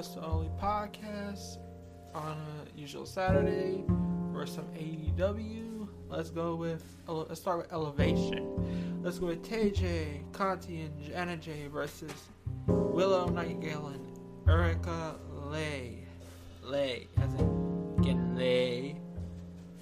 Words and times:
Just 0.00 0.14
the 0.14 0.24
Only 0.24 0.48
podcast 0.58 1.58
on 2.14 2.38
a 2.38 2.78
usual 2.78 3.04
Saturday 3.04 3.84
for 4.32 4.46
some 4.46 4.64
AEW. 4.68 5.88
Let's 6.08 6.30
go 6.30 6.56
with 6.56 6.82
let's 7.06 7.38
start 7.38 7.58
with 7.58 7.70
Elevation. 7.70 9.02
Let's 9.02 9.18
go 9.18 9.26
with 9.26 9.42
TJ, 9.42 10.32
Conti, 10.32 10.80
and 10.80 11.12
Anna 11.12 11.36
Jay 11.36 11.66
versus 11.66 12.14
Willow 12.66 13.28
Nightingale 13.28 13.88
and 13.88 14.18
Erica 14.48 15.16
Lay. 15.50 16.06
Lay, 16.62 17.06
as 17.18 17.34
in 17.34 17.96
getting 17.96 18.34
lay. 18.34 18.98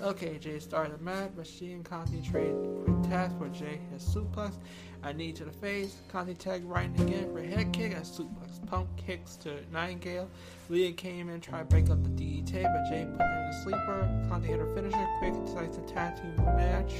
Okay, 0.00 0.36
Jay 0.38 0.58
started 0.58 0.98
the 0.98 1.04
match, 1.04 1.30
but 1.36 1.46
she 1.46 1.70
and 1.70 1.84
Conti 1.84 2.22
trade 2.22 2.56
quick 2.84 3.02
task 3.08 3.38
for 3.38 3.48
Jay 3.50 3.78
his 3.92 4.02
suplex, 4.02 4.54
a 5.02 5.12
knee 5.12 5.32
to 5.32 5.44
the 5.44 5.50
face, 5.50 5.96
Conti 6.08 6.34
tag 6.34 6.64
right 6.64 6.90
again 7.00 7.30
for 7.32 7.38
a 7.38 7.46
head 7.46 7.72
kick 7.72 7.92
a 7.92 8.00
suplex. 8.00 8.64
Pump 8.66 8.88
kicks 8.96 9.36
to 9.36 9.60
Nightingale. 9.72 10.28
Leah 10.68 10.92
came 10.92 11.28
in, 11.28 11.40
tried 11.40 11.60
to 11.60 11.64
break 11.64 11.88
up 11.88 12.02
the 12.02 12.10
DDT, 12.10 12.62
but 12.62 12.90
Jay 12.90 13.06
put 13.06 13.20
in 13.20 13.50
the 13.50 13.60
sleeper. 13.62 14.26
Conti 14.28 14.48
hit 14.48 14.58
her 14.58 14.74
finisher, 14.74 15.08
quick 15.18 15.32
decisive 15.44 15.86
tag 15.86 16.16
team 16.16 16.36
match. 16.36 16.92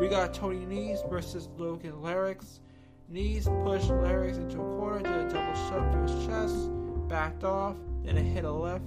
We 0.00 0.08
got 0.08 0.34
Tony 0.34 0.66
Nese 0.66 1.08
versus 1.08 1.48
Logan 1.56 1.92
Larix. 2.02 2.60
Nese 3.12 3.44
pushed 3.64 3.88
Larix 3.88 4.36
into 4.36 4.60
a 4.60 4.76
corner, 4.78 4.98
did 4.98 5.12
a 5.12 5.30
double 5.30 5.68
shove 5.68 5.92
to 5.92 6.12
his 6.12 6.26
chest, 6.26 6.70
backed 7.08 7.44
off, 7.44 7.76
then 8.04 8.18
it 8.18 8.24
hit 8.24 8.44
a 8.44 8.52
left 8.52 8.84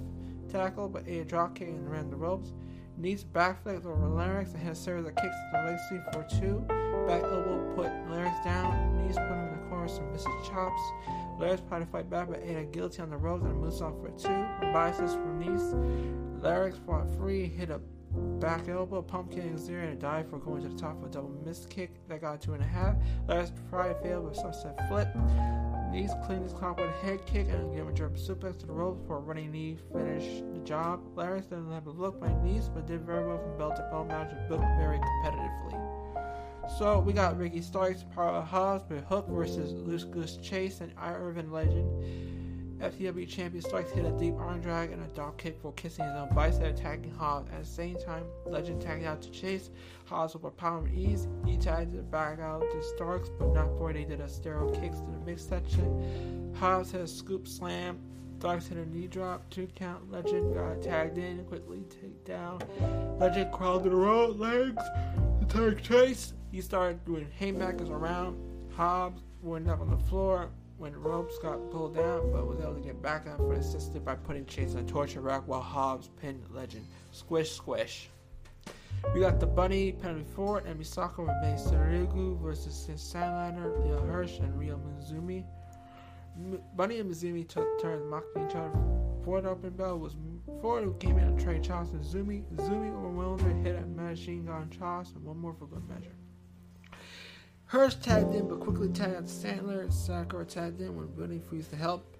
tackle, 0.50 0.88
but 0.88 1.06
a 1.08 1.24
drop 1.24 1.54
came 1.54 1.74
and 1.74 1.90
ran 1.90 2.10
the 2.10 2.16
ropes. 2.16 2.52
Nese 3.00 3.24
backflip 3.24 3.84
over 3.84 4.06
Larix 4.06 4.54
and 4.54 4.62
hit 4.62 4.72
a 4.72 4.74
series 4.74 5.04
of 5.04 5.14
kicks 5.16 5.34
to 5.34 5.50
the 5.52 5.58
leg 5.64 5.78
sweep 5.88 6.02
for 6.12 6.24
two. 6.38 6.64
Back 7.06 7.22
elbow 7.22 7.72
put 7.74 7.86
Larix 8.08 8.44
down. 8.44 8.72
Nese 8.98 9.14
put 9.14 9.34
him 9.34 9.48
in 9.48 9.60
the 9.60 9.68
corner 9.68 9.88
some 9.88 10.10
vicious 10.12 10.48
chops. 10.48 10.80
Tried 11.68 11.80
to 11.80 11.86
fight 11.86 12.08
back 12.08 12.28
but 12.28 12.40
ate 12.42 12.56
a 12.56 12.64
guilty 12.64 13.02
on 13.02 13.10
the 13.10 13.16
ropes 13.16 13.44
and 13.44 13.60
moves 13.60 13.82
off 13.82 13.94
for 14.00 14.10
two. 14.10 14.72
Biceps 14.72 15.14
from 15.14 15.42
Nese. 15.42 16.40
Larix 16.40 16.78
fought 16.86 17.10
free, 17.18 17.46
hit 17.48 17.70
a 17.70 17.80
back 18.38 18.68
elbow, 18.68 19.02
pumpkin 19.02 19.58
zero 19.58 19.82
and 19.82 19.92
a 19.92 19.96
dive 19.96 20.30
for 20.30 20.38
going 20.38 20.62
to 20.62 20.68
the 20.68 20.78
top 20.78 20.96
of 20.98 21.10
a 21.10 21.12
double 21.12 21.34
missed 21.44 21.68
kick 21.68 21.90
that 22.08 22.20
got 22.20 22.40
two 22.40 22.54
and 22.54 22.62
a 22.62 22.66
half. 22.66 22.94
Larix 23.28 23.50
tried 23.70 24.00
failed 24.02 24.26
with 24.26 24.36
sunset 24.36 24.88
flip. 24.88 25.08
Nese 25.94 26.26
cleaned 26.26 26.42
his 26.42 26.52
clock 26.52 26.76
with 26.76 26.90
a 26.90 27.06
head 27.06 27.24
kick 27.24 27.46
and 27.48 27.72
gave 27.72 27.86
a 27.86 27.92
German 27.92 28.18
suplex 28.18 28.58
to 28.58 28.66
the 28.66 28.72
ropes 28.72 29.00
for 29.06 29.18
a 29.18 29.20
running 29.20 29.52
knee 29.52 29.78
finish 29.92 30.42
the 30.52 30.58
job. 30.64 31.00
Larix 31.14 31.48
didn't 31.48 31.70
have 31.70 31.86
a 31.86 31.90
look 31.90 32.20
by 32.20 32.26
Nese, 32.26 32.68
but 32.74 32.88
did 32.88 33.02
very 33.02 33.24
well 33.24 33.38
from 33.38 33.56
belt 33.56 33.76
to 33.76 33.88
belt 33.92 34.08
match 34.08 34.32
and 34.32 34.48
booked 34.48 34.64
very 34.76 34.98
competitively. 34.98 35.80
So 36.78 36.98
we 36.98 37.12
got 37.12 37.38
Ricky 37.38 37.60
Starks, 37.60 38.04
Power 38.12 38.42
Hobbs, 38.42 38.82
but 38.88 39.04
Hook 39.04 39.28
versus 39.28 39.72
Loose 39.72 40.02
Goose 40.02 40.36
Chase 40.38 40.80
and 40.80 40.92
Irvin 41.00 41.52
Legend. 41.52 41.88
FTW 42.80 43.28
champion 43.28 43.62
Starks 43.62 43.92
hit 43.92 44.04
a 44.04 44.10
deep 44.12 44.34
arm 44.38 44.60
drag 44.60 44.90
and 44.90 45.02
a 45.02 45.08
dog 45.14 45.36
kick 45.38 45.58
for 45.60 45.72
kissing 45.72 46.04
his 46.04 46.14
own 46.14 46.28
bicep, 46.34 46.76
attacking 46.76 47.10
Hobbs. 47.12 47.50
At 47.52 47.60
the 47.60 47.66
same 47.66 47.96
time, 47.96 48.24
Legend 48.46 48.80
tagged 48.82 49.04
out 49.04 49.22
to 49.22 49.30
Chase. 49.30 49.70
Hobbs 50.06 50.34
with 50.34 50.44
a 50.44 50.50
power 50.50 50.78
and 50.78 50.94
ease. 50.94 51.26
He 51.46 51.56
tagged 51.56 51.94
it 51.94 52.10
back 52.10 52.40
out 52.40 52.62
to 52.70 52.82
Starks, 52.82 53.30
but 53.38 53.52
not 53.54 53.72
before 53.72 53.92
they 53.92 54.04
did 54.04 54.20
a 54.20 54.28
stereo 54.28 54.70
kicks 54.70 54.98
to 54.98 55.06
the 55.06 55.24
mix 55.24 55.42
section. 55.42 56.54
Hobbs 56.58 56.90
hit 56.90 57.00
a 57.00 57.06
scoop 57.06 57.46
slam. 57.46 57.98
Starks 58.38 58.66
hit 58.66 58.76
a 58.76 58.86
knee 58.90 59.06
drop, 59.06 59.48
two 59.48 59.66
count. 59.74 60.10
Legend 60.10 60.54
got 60.54 60.82
tagged 60.82 61.16
in, 61.16 61.42
quickly 61.44 61.82
take 61.88 62.24
down. 62.26 62.60
Legend 63.18 63.50
crawled 63.52 63.84
to 63.84 63.88
the 63.88 63.96
road, 63.96 64.38
legs, 64.38 64.82
to 65.40 65.46
tag 65.48 65.82
Chase. 65.82 66.34
He 66.52 66.60
started 66.60 67.02
doing 67.06 67.26
haymakers 67.38 67.88
around. 67.88 68.36
Hobbs 68.76 69.22
went 69.40 69.68
up 69.68 69.80
on 69.80 69.90
the 69.90 69.96
floor 69.96 70.50
when 70.84 70.94
ropes 71.00 71.38
got 71.38 71.70
pulled 71.70 71.94
down, 71.94 72.30
but 72.30 72.46
was 72.46 72.60
able 72.60 72.74
to 72.74 72.80
get 72.80 73.00
back 73.00 73.26
up 73.26 73.38
but 73.38 73.56
assisted 73.56 74.04
by 74.04 74.14
putting 74.14 74.44
Chase 74.44 74.74
on 74.74 74.80
a 74.80 74.84
torture 74.84 75.22
rack 75.22 75.40
while 75.46 75.62
Hobbs 75.62 76.10
pinned 76.20 76.44
Legend. 76.50 76.86
Squish, 77.10 77.52
squish. 77.52 78.10
We 79.14 79.20
got 79.20 79.40
the 79.40 79.46
Bunny, 79.46 79.92
Penelope 79.92 80.28
Ford, 80.36 80.66
and 80.66 80.78
Misaka 80.78 81.26
Rebe 81.26 81.58
Sarugu 81.58 82.38
versus 82.38 82.86
Sandliner, 82.96 83.74
Leyla 83.78 84.06
Hirsch, 84.06 84.40
and 84.40 84.60
Ryo 84.60 84.78
Mizunami. 84.78 85.46
Bunny 86.76 86.98
and 86.98 87.10
Mizunami 87.10 87.48
took 87.48 87.80
turns 87.80 88.04
mocking 88.10 88.46
each 88.46 88.54
other. 88.54 88.78
Ford 89.24 89.46
open 89.46 89.70
bell 89.70 89.98
was 89.98 90.16
Ford 90.60 90.84
who 90.84 90.92
came 90.98 91.16
in 91.16 91.24
and 91.24 91.40
trade 91.40 91.64
Chops 91.64 91.92
and 91.92 92.04
Zumi. 92.04 92.42
Zumi 92.56 92.94
overwhelmed 92.94 93.40
her, 93.40 93.54
hit 93.62 93.82
a 93.82 93.86
machine 93.86 94.44
gun 94.44 94.68
Chops, 94.68 95.12
and 95.12 95.24
one 95.24 95.38
more 95.38 95.54
for 95.54 95.64
good 95.64 95.88
measure. 95.88 96.12
Hirsch 97.74 97.96
tagged 97.96 98.32
in, 98.36 98.46
but 98.46 98.60
quickly 98.60 98.88
tagged 98.88 99.26
Sandler. 99.26 99.92
Sakura 99.92 100.44
tagged 100.44 100.80
in 100.80 100.94
when 100.96 101.08
Bunny 101.08 101.38
refused 101.38 101.70
to 101.70 101.76
help. 101.76 102.16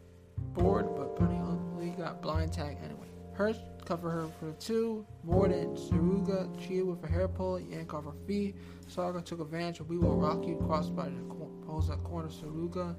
Board, 0.53 0.89
but 0.97 1.15
Bunny 1.15 1.37
only 1.37 1.91
got 1.91 2.21
blind 2.21 2.53
tag 2.53 2.77
anyway. 2.83 3.07
Hirsch 3.35 3.59
covered 3.85 4.11
her 4.11 4.27
for 4.41 4.51
two. 4.59 5.07
More 5.23 5.47
than 5.47 5.77
Saruga 5.77 6.51
cheated 6.61 6.87
with 6.87 7.05
a 7.05 7.07
hair 7.07 7.29
pull, 7.29 7.61
yank 7.61 7.95
off 7.95 8.05
her 8.05 8.11
feet. 8.27 8.57
Saga 8.89 9.21
took 9.21 9.39
advantage 9.39 9.79
of 9.79 9.89
We 9.89 9.97
Will 9.97 10.17
Rock 10.17 10.45
You, 10.45 10.57
crossed 10.67 10.97
by 10.97 11.05
the 11.05 11.21
pose 11.65 11.89
at 11.89 12.03
corner 12.03 12.31
Saruga. 12.31 12.97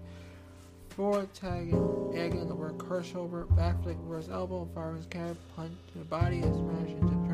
Ford 0.92 1.28
tagging, 1.34 2.14
egging 2.16 2.48
the 2.48 2.56
work 2.56 2.82
Hirsch 2.88 3.16
over, 3.16 3.48
backflip 3.48 4.16
his 4.16 4.30
elbow, 4.30 4.66
firing 4.74 4.96
his 4.96 5.08
cab, 5.08 5.36
punch 5.58 5.74
to 5.92 6.00
the 6.00 6.06
body, 6.06 6.40
and 6.40 6.56
smash 6.56 6.92
into. 6.92 7.25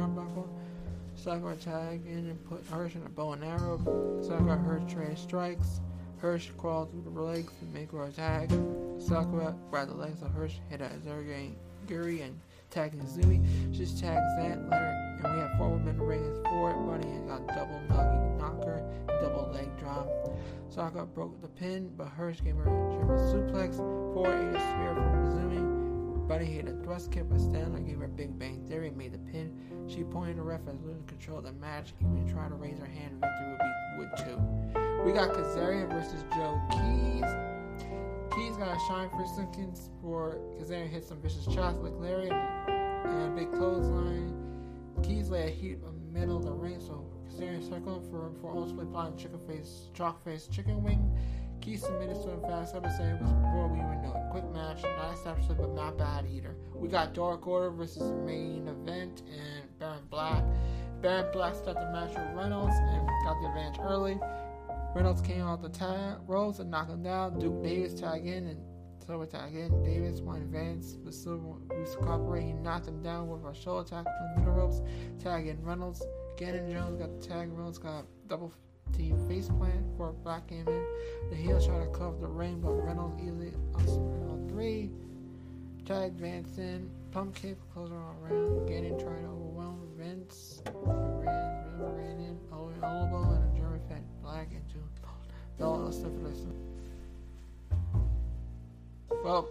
Sakura 1.21 1.55
tagged 1.55 2.07
in 2.07 2.29
and 2.29 2.45
put 2.45 2.65
Hirsch 2.65 2.95
in 2.95 3.03
a 3.05 3.09
bow 3.09 3.33
and 3.33 3.43
arrow. 3.43 3.77
Sakura 4.23 4.57
Hirsch 4.57 4.91
trade 4.91 5.19
strikes. 5.19 5.79
Hirsch 6.17 6.49
crawled 6.57 6.89
through 6.89 7.03
the 7.03 7.21
legs 7.21 7.53
to 7.59 7.65
make 7.65 7.91
her 7.91 8.05
attack. 8.05 8.49
Sakura 8.97 9.55
grabbed 9.69 9.91
the 9.91 9.95
legs 9.95 10.23
of 10.23 10.31
Hirsch, 10.31 10.55
hit 10.69 10.81
a 10.81 10.89
Zergane 11.05 11.53
Guri, 11.85 12.23
and 12.23 12.39
tagged 12.71 12.95
Izumi. 12.95 13.39
She's 13.71 14.01
tagged 14.01 14.25
Zantler, 14.39 15.23
and 15.23 15.33
we 15.35 15.39
have 15.41 15.55
four 15.59 15.69
women 15.69 16.01
ring 16.01 16.25
as 16.25 16.39
Ford, 16.49 16.75
Bunny, 16.87 17.15
and 17.15 17.27
got 17.27 17.47
double 17.49 17.79
nuggy 17.89 18.39
knocker 18.39 18.83
and 19.07 19.21
double 19.21 19.51
leg 19.53 19.69
drop. 19.77 20.07
Sakura 20.69 21.05
broke 21.05 21.39
the 21.43 21.49
pin, 21.49 21.91
but 21.97 22.07
Hirsch 22.07 22.41
gave 22.43 22.55
her 22.55 22.63
a 22.63 22.93
German 22.95 23.19
suplex. 23.29 23.75
Ate 24.25 24.55
a 24.55 24.59
spear 24.59 24.95
from 24.95 25.25
Izumi. 25.27 25.90
Hit 26.29 26.67
a 26.67 26.73
thrust 26.83 27.11
kick, 27.11 27.29
but 27.29 27.39
Stanley 27.39 27.81
gave 27.81 27.99
her 27.99 28.05
a 28.05 28.07
Big 28.07 28.39
Bang 28.39 28.65
Theory 28.67 28.89
made 28.89 29.13
the 29.13 29.19
pin. 29.19 29.53
She 29.87 30.03
pointed 30.03 30.37
the 30.37 30.41
ref 30.41 30.61
as 30.67 30.81
losing 30.81 31.03
control 31.03 31.37
of 31.39 31.43
the 31.43 31.51
match, 31.51 31.93
even 31.99 32.27
tried 32.27 32.49
to 32.49 32.55
raise 32.55 32.79
her 32.79 32.85
hand. 32.85 33.21
Victory 33.21 33.49
would 33.49 33.59
be 33.59 33.71
would 33.97 34.17
too. 34.17 35.03
We 35.05 35.11
got 35.11 35.35
Kazarian 35.35 35.89
versus 35.89 36.23
Joe 36.33 36.59
Keys. 36.71 37.29
Keys 38.33 38.57
got 38.57 38.75
a 38.75 38.79
shine 38.87 39.09
for 39.09 39.25
seconds 39.35 39.89
for 40.01 40.39
Kazarian 40.59 40.89
hit 40.89 41.03
some 41.03 41.21
vicious 41.21 41.43
shots 41.43 41.77
like 41.79 41.93
Larry 41.97 42.29
and 42.29 43.35
big 43.35 43.51
clothesline. 43.51 44.33
Keys 45.03 45.29
lay 45.29 45.43
a 45.43 45.51
in 45.51 45.81
the 45.81 46.19
middle 46.19 46.37
of 46.37 46.43
the 46.43 46.51
ring, 46.51 46.79
so 46.79 47.05
Kazarian 47.29 47.67
circled 47.69 48.09
for 48.09 48.31
for 48.41 48.51
ultimately 48.55 48.85
applying 48.85 49.15
chicken 49.17 49.39
face, 49.47 49.89
chalk 49.93 50.23
face 50.23 50.47
chicken 50.47 50.81
wing. 50.81 51.11
Keys 51.61 51.83
submitted 51.83 52.17
so 52.17 52.39
fast 52.41 52.75
episode 52.75 53.21
was 53.21 53.31
before 53.33 53.67
we 53.67 53.77
even 53.77 54.01
know 54.01 54.15
it. 54.15 54.31
Quick 54.31 54.51
match, 54.51 54.81
not 54.81 55.11
exceptional, 55.11 55.53
but 55.55 55.73
not 55.75 55.95
bad 55.95 56.25
either. 56.25 56.55
We 56.73 56.89
got 56.89 57.13
Dark 57.13 57.45
Order 57.45 57.69
versus 57.69 58.11
main 58.25 58.67
event 58.67 59.21
and 59.31 59.79
Baron 59.79 60.03
Black. 60.09 60.43
Baron 61.01 61.27
Black 61.31 61.53
started 61.53 61.81
the 61.81 61.91
match 61.91 62.09
with 62.09 62.35
Reynolds 62.35 62.75
and 62.75 63.07
got 63.23 63.39
the 63.41 63.47
advantage 63.49 63.79
early. 63.83 64.19
Reynolds 64.95 65.21
came 65.21 65.43
off 65.43 65.61
the 65.61 65.69
tag 65.69 66.17
ropes 66.25 66.57
and 66.57 66.71
knocked 66.71 66.89
him 66.89 67.03
down. 67.03 67.37
Duke 67.37 67.61
Davis 67.63 67.93
tag 67.93 68.25
in 68.25 68.47
and 68.47 68.59
Silver 69.05 69.27
tag 69.27 69.53
in. 69.53 69.83
Davis 69.83 70.19
won 70.19 70.37
advance 70.37 70.93
but 70.93 71.13
Silver 71.13 71.59
to 71.69 71.97
cooperate. 71.97 72.43
He 72.43 72.53
knocked 72.53 72.87
him 72.87 73.03
down 73.03 73.29
with 73.29 73.45
a 73.45 73.53
shoulder 73.53 73.85
attack 73.85 74.05
from 74.05 74.33
the 74.33 74.39
middle 74.39 74.53
ropes. 74.55 74.81
Tag 75.19 75.45
in 75.45 75.63
Reynolds. 75.63 76.03
Gannon 76.37 76.71
Jones 76.71 76.99
got 76.99 77.21
the 77.21 77.27
tag. 77.27 77.51
Reynolds 77.51 77.77
got 77.77 78.05
double 78.27 78.51
team 78.93 79.17
face 79.27 79.47
plant 79.47 79.85
for 79.97 80.11
Black 80.23 80.47
came. 80.47 80.65
The 81.29 81.35
heel 81.35 81.63
tried 81.63 81.85
to 81.85 81.91
cover 81.97 82.17
the 82.19 82.27
ring, 82.27 82.61
but 82.61 82.71
Reynolds 82.71 83.21
easily 83.21 83.53
on 83.75 84.47
three. 84.49 84.91
Tag 85.85 86.11
advanced 86.11 86.57
in. 86.57 86.89
Pump 87.11 87.35
kick 87.35 87.57
closer 87.73 87.95
all 87.95 88.15
around. 88.23 88.67
Gannon 88.67 88.97
tried 88.99 89.21
to 89.21 89.27
overwhelm 89.27 89.87
Vince. 89.97 90.61
Ran, 90.73 91.25
ran, 91.79 92.19
in. 92.19 92.37
Elbow 92.83 93.31
and 93.31 93.55
a 93.55 93.59
German 93.59 93.79
fed 93.87 94.03
Black 94.21 94.47
into 94.51 94.79
Bell 95.59 95.91
syphilis. 95.91 96.45
Well, 99.23 99.47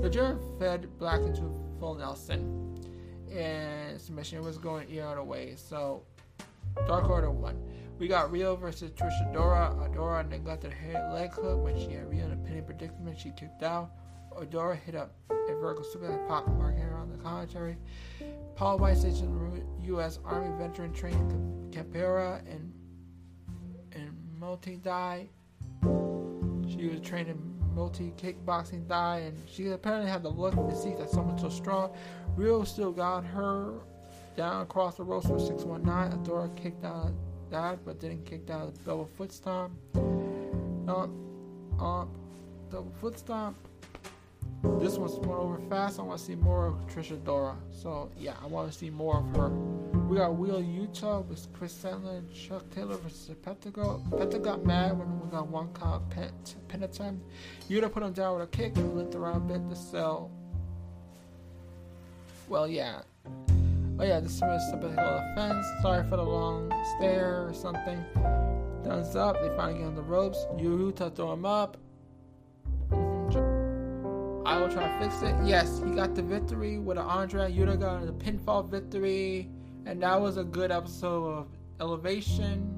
the 0.00 0.08
German 0.08 0.38
fed 0.58 0.98
Black 0.98 1.20
into 1.20 1.52
full 1.78 1.94
Nelson. 1.94 2.74
And 3.30 4.00
submission 4.00 4.42
was 4.42 4.56
going 4.56 4.88
other 5.00 5.22
way. 5.22 5.54
So 5.56 6.02
Dark 6.86 7.10
Order 7.10 7.30
won. 7.30 7.56
We 7.98 8.06
got 8.06 8.30
Rio 8.30 8.54
versus 8.54 8.92
Trish 8.92 9.34
Adora. 9.34 9.76
Adora 9.76 10.28
neglected 10.28 10.72
her 10.72 11.10
leg 11.12 11.32
hook 11.32 11.64
when 11.64 11.76
she 11.76 11.94
had 11.94 12.08
Rio 12.08 12.26
in 12.26 12.32
a 12.32 12.36
pinning 12.36 12.62
predicament. 12.62 13.18
She 13.18 13.30
kicked 13.30 13.64
out. 13.64 13.90
Adora 14.36 14.76
hit 14.76 14.94
up 14.94 15.14
a 15.30 15.54
vertical 15.56 15.82
super 15.82 16.06
that 16.06 16.28
popped 16.28 16.48
marking 16.48 16.80
her 16.80 16.96
on 16.96 17.10
the 17.10 17.18
commentary. 17.18 17.76
Paul 18.54 18.78
White 18.78 18.98
says 18.98 19.20
U.S. 19.82 20.20
Army 20.24 20.56
veteran 20.58 20.92
trained 20.92 21.74
Capera 21.74 22.40
and 22.48 22.72
and 23.92 24.16
multi 24.38 24.76
die. 24.76 25.28
She 26.68 26.86
was 26.86 27.00
trained 27.00 27.28
in 27.28 27.58
multi 27.74 28.12
kickboxing 28.16 28.86
die, 28.86 29.22
and 29.26 29.36
she 29.48 29.66
apparently 29.70 30.08
had 30.08 30.22
the 30.22 30.28
look 30.28 30.54
and 30.54 30.76
see 30.76 30.94
that 30.94 31.10
someone 31.10 31.36
so 31.36 31.48
strong. 31.48 31.96
Rio 32.36 32.62
still 32.62 32.92
got 32.92 33.24
her 33.24 33.74
down 34.36 34.62
across 34.62 34.96
the 34.96 35.02
ropes 35.02 35.26
for 35.26 35.40
619. 35.40 36.22
Adora 36.22 36.54
kicked 36.56 36.84
out 36.84 37.10
that, 37.50 37.84
but 37.84 38.00
didn't 38.00 38.24
kick 38.24 38.46
down 38.46 38.72
the 38.72 38.78
double 38.84 39.06
foot 39.16 39.32
stomp. 39.32 39.72
Um, 40.88 42.10
double 42.70 42.92
foot 43.00 43.18
stomp. 43.18 43.56
This 44.80 44.96
one's 44.96 45.20
more 45.24 45.38
over 45.38 45.58
fast. 45.68 46.00
I 46.00 46.02
want 46.02 46.18
to 46.18 46.24
see 46.24 46.34
more 46.34 46.66
of 46.66 46.74
Trish 46.88 47.16
Adora. 47.16 47.54
So 47.70 48.10
yeah, 48.18 48.34
I 48.42 48.46
want 48.46 48.70
to 48.70 48.76
see 48.76 48.90
more 48.90 49.18
of 49.18 49.36
her. 49.36 49.50
We 50.08 50.16
got 50.16 50.36
Wheeler 50.36 50.62
Yuta 50.62 51.24
with 51.26 51.46
Chris 51.52 51.74
Sandler 51.74 52.18
and 52.18 52.34
Chuck 52.34 52.64
Taylor 52.70 52.96
versus 52.96 53.36
Pentagon. 53.42 54.02
Penta 54.10 54.42
got 54.42 54.64
mad 54.64 54.98
when 54.98 55.20
we 55.20 55.28
got 55.28 55.48
one 55.48 55.68
count 55.74 56.08
pen, 56.08 56.32
pen 56.66 56.82
attempt. 56.82 57.22
Yuta 57.68 57.92
put 57.92 58.02
him 58.02 58.12
down 58.12 58.38
with 58.38 58.48
a 58.48 58.50
kick 58.50 58.76
and 58.76 58.96
limped 58.96 59.14
around 59.14 59.50
a 59.50 59.58
bit 59.58 59.68
to 59.68 59.76
sell. 59.76 60.30
Well, 62.48 62.66
yeah. 62.66 63.02
Oh 64.00 64.04
yeah, 64.04 64.20
this 64.20 64.40
was 64.40 64.72
of 64.72 64.84
offense. 64.84 65.66
Sorry 65.82 66.08
for 66.08 66.16
the 66.16 66.22
long 66.22 66.72
stare 66.96 67.48
or 67.48 67.52
something. 67.52 68.04
Thumbs 68.84 69.16
up. 69.16 69.40
They 69.40 69.48
finally 69.56 69.80
get 69.80 69.88
on 69.88 69.96
the 69.96 70.02
ropes. 70.02 70.46
Yuta 70.56 71.14
throw 71.16 71.32
him 71.32 71.44
up. 71.44 71.76
I 74.46 74.60
will 74.60 74.68
try 74.68 74.86
to 74.86 74.98
fix 75.00 75.20
it. 75.22 75.34
Yes, 75.44 75.82
he 75.84 75.90
got 75.90 76.14
the 76.14 76.22
victory 76.22 76.78
with 76.78 76.96
an 76.96 77.04
Andre 77.04 77.52
Yuta 77.52 77.78
got 77.78 78.06
the 78.06 78.12
pinfall 78.12 78.70
victory, 78.70 79.50
and 79.84 80.00
that 80.02 80.20
was 80.20 80.36
a 80.36 80.44
good 80.44 80.70
episode 80.70 81.26
of 81.26 81.48
Elevation. 81.80 82.72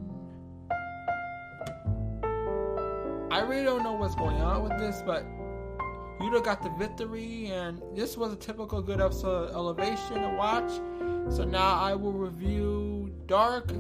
I 3.31 3.41
really 3.43 3.65
don't 3.65 3.83
know 3.85 3.93
what's 3.93 4.15
going 4.15 4.41
on 4.41 4.63
with 4.63 4.79
this, 4.79 5.03
but 5.05 5.25
Yuta 6.21 6.43
got 6.43 6.63
the 6.63 6.71
victory, 6.79 7.47
and 7.47 7.83
this 7.95 8.17
was 8.17 8.33
a 8.33 8.37
typical 8.37 8.81
good 8.81 9.01
episode 9.03 9.51
of 9.51 9.55
Elevation 9.55 10.23
to 10.23 10.35
watch. 10.37 10.71
So 11.29 11.45
now 11.45 11.77
I 11.79 11.95
will 11.95 12.13
review 12.13 13.13
Dark 13.27 13.73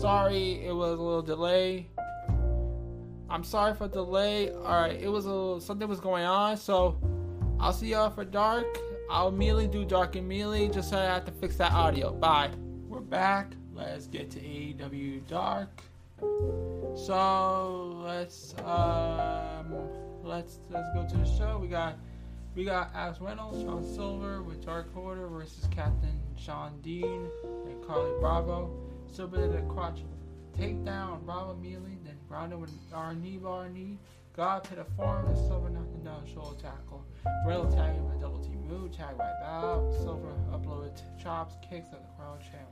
sorry 0.00 0.64
it 0.64 0.74
was 0.74 0.98
a 0.98 1.02
little 1.02 1.22
delay. 1.22 1.88
I'm 3.30 3.44
sorry 3.44 3.74
for 3.74 3.88
delay. 3.88 4.50
Alright, 4.52 5.00
it 5.00 5.08
was 5.08 5.24
a 5.26 5.28
little, 5.28 5.60
something 5.60 5.88
was 5.88 6.00
going 6.00 6.24
on, 6.24 6.56
so 6.56 6.98
I'll 7.58 7.72
see 7.72 7.88
y'all 7.88 8.10
for 8.10 8.24
dark. 8.24 8.66
I'll 9.10 9.28
immediately 9.28 9.66
do 9.66 9.84
dark 9.84 10.16
immediately, 10.16 10.68
just 10.68 10.90
so 10.90 10.98
I 10.98 11.02
have 11.02 11.24
to 11.26 11.32
fix 11.32 11.56
that 11.56 11.72
audio. 11.72 12.12
Bye. 12.12 12.50
We're 12.88 13.00
back. 13.00 13.52
Let's 13.74 14.06
get 14.06 14.30
to 14.32 14.40
AEW 14.40 15.26
Dark. 15.26 15.82
So 16.94 18.00
let's 18.04 18.54
um 18.64 19.74
let's 20.22 20.60
let's 20.70 20.88
go 20.94 21.04
to 21.08 21.16
the 21.16 21.36
show. 21.36 21.58
We 21.60 21.66
got 21.66 21.98
we 22.54 22.64
got 22.64 22.92
Alex 22.94 23.20
Reynolds, 23.20 23.64
John 23.64 23.84
Silver 23.84 24.42
with 24.42 24.64
Dark 24.64 24.96
Order 24.96 25.26
versus 25.26 25.66
Captain 25.72 26.20
Sean 26.36 26.80
Dean 26.82 27.28
and 27.66 27.84
Carly 27.84 28.12
Bravo. 28.20 28.70
Did 29.14 29.54
a 29.54 29.62
crotch 29.68 30.00
takedown, 30.58 31.24
Bravo 31.24 31.52
immediately, 31.52 31.98
then 32.04 32.16
grounded 32.28 32.60
with 32.60 32.72
our 32.92 33.14
knee 33.14 33.36
bar 33.36 33.68
knee. 33.68 33.96
God 34.36 34.64
to 34.64 34.74
the 34.74 34.84
forearm 34.96 35.28
and 35.28 35.36
Silver 35.36 35.70
knocked 35.70 35.94
him 35.94 36.02
down, 36.02 36.26
shoulder 36.26 36.60
tackle. 36.60 37.04
Reynolds 37.46 37.76
tagged 37.76 37.96
him 37.96 38.06
with 38.06 38.16
a 38.16 38.20
double 38.20 38.40
team 38.40 38.66
move, 38.66 38.90
tag 38.90 39.16
right 39.16 39.40
out. 39.44 39.94
Silver 40.02 40.32
uploaded 40.50 41.00
chops, 41.22 41.54
kicks 41.62 41.86
at 41.92 42.02
the 42.02 42.08
crowd 42.18 42.40
chant 42.40 42.66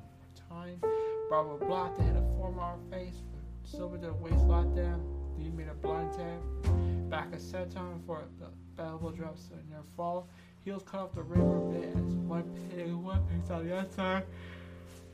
one 0.51 0.67
more 0.67 0.81
time. 0.81 0.91
Bravo 1.29 1.59
blocked 1.65 2.01
and 2.01 2.09
hit 2.09 2.17
a 2.17 2.27
forearm 2.37 2.81
face. 2.91 3.23
Silver 3.63 3.97
did 3.97 4.11
a 4.11 4.15
waist 4.15 4.45
lock 4.47 4.67
there. 4.75 4.99
Then 5.37 5.45
he 5.45 5.49
made 5.49 5.69
a 5.69 5.75
blind 5.75 6.13
tag. 6.13 7.09
Back 7.09 7.33
a 7.33 7.39
set 7.39 7.71
time 7.71 8.03
for 8.05 8.25
the 8.41 8.83
elbow 8.83 9.13
drops 9.13 9.51
in 9.53 9.71
their 9.71 9.85
fall. 9.97 10.29
Heels 10.65 10.83
cut 10.83 11.03
off 11.03 11.15
the 11.15 11.23
ring 11.23 11.41
a 11.41 11.73
bit 11.73 11.95
as 11.95 12.15
one 12.17 12.51
pig, 12.69 12.93
one 12.93 13.23
picks 13.29 13.49
out 13.49 13.63
the 13.65 13.79
outside. 13.79 14.25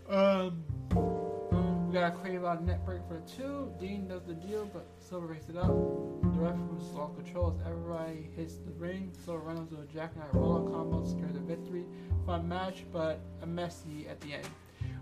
Um, 0.09 0.65
we 0.95 1.93
got 1.93 2.15
out 2.45 2.65
net 2.65 2.85
break 2.85 3.01
for 3.09 3.21
two. 3.21 3.73
Dean 3.81 4.09
does 4.09 4.23
the 4.25 4.35
deal, 4.35 4.69
but 4.73 4.87
Silver 4.99 5.29
breaks 5.29 5.49
it 5.49 5.57
up. 5.57 5.67
The 5.67 6.29
ref 6.39 6.57
was 6.71 6.89
slow 6.91 7.09
control 7.09 7.55
as 7.55 7.67
everybody 7.67 8.31
hits 8.37 8.57
the 8.57 8.73
ring. 8.73 9.11
Silver 9.25 9.41
Reynolds 9.41 9.71
with 9.71 9.81
a 9.81 9.93
jackknife 9.93 10.29
roll 10.33 10.69
combo 10.69 11.05
secures 11.05 11.33
the 11.33 11.41
victory. 11.41 11.85
Fun 12.27 12.49
match, 12.49 12.85
but 12.93 13.21
a 13.43 13.47
messy 13.47 14.07
at 14.09 14.21
the 14.21 14.35
end. 14.35 14.47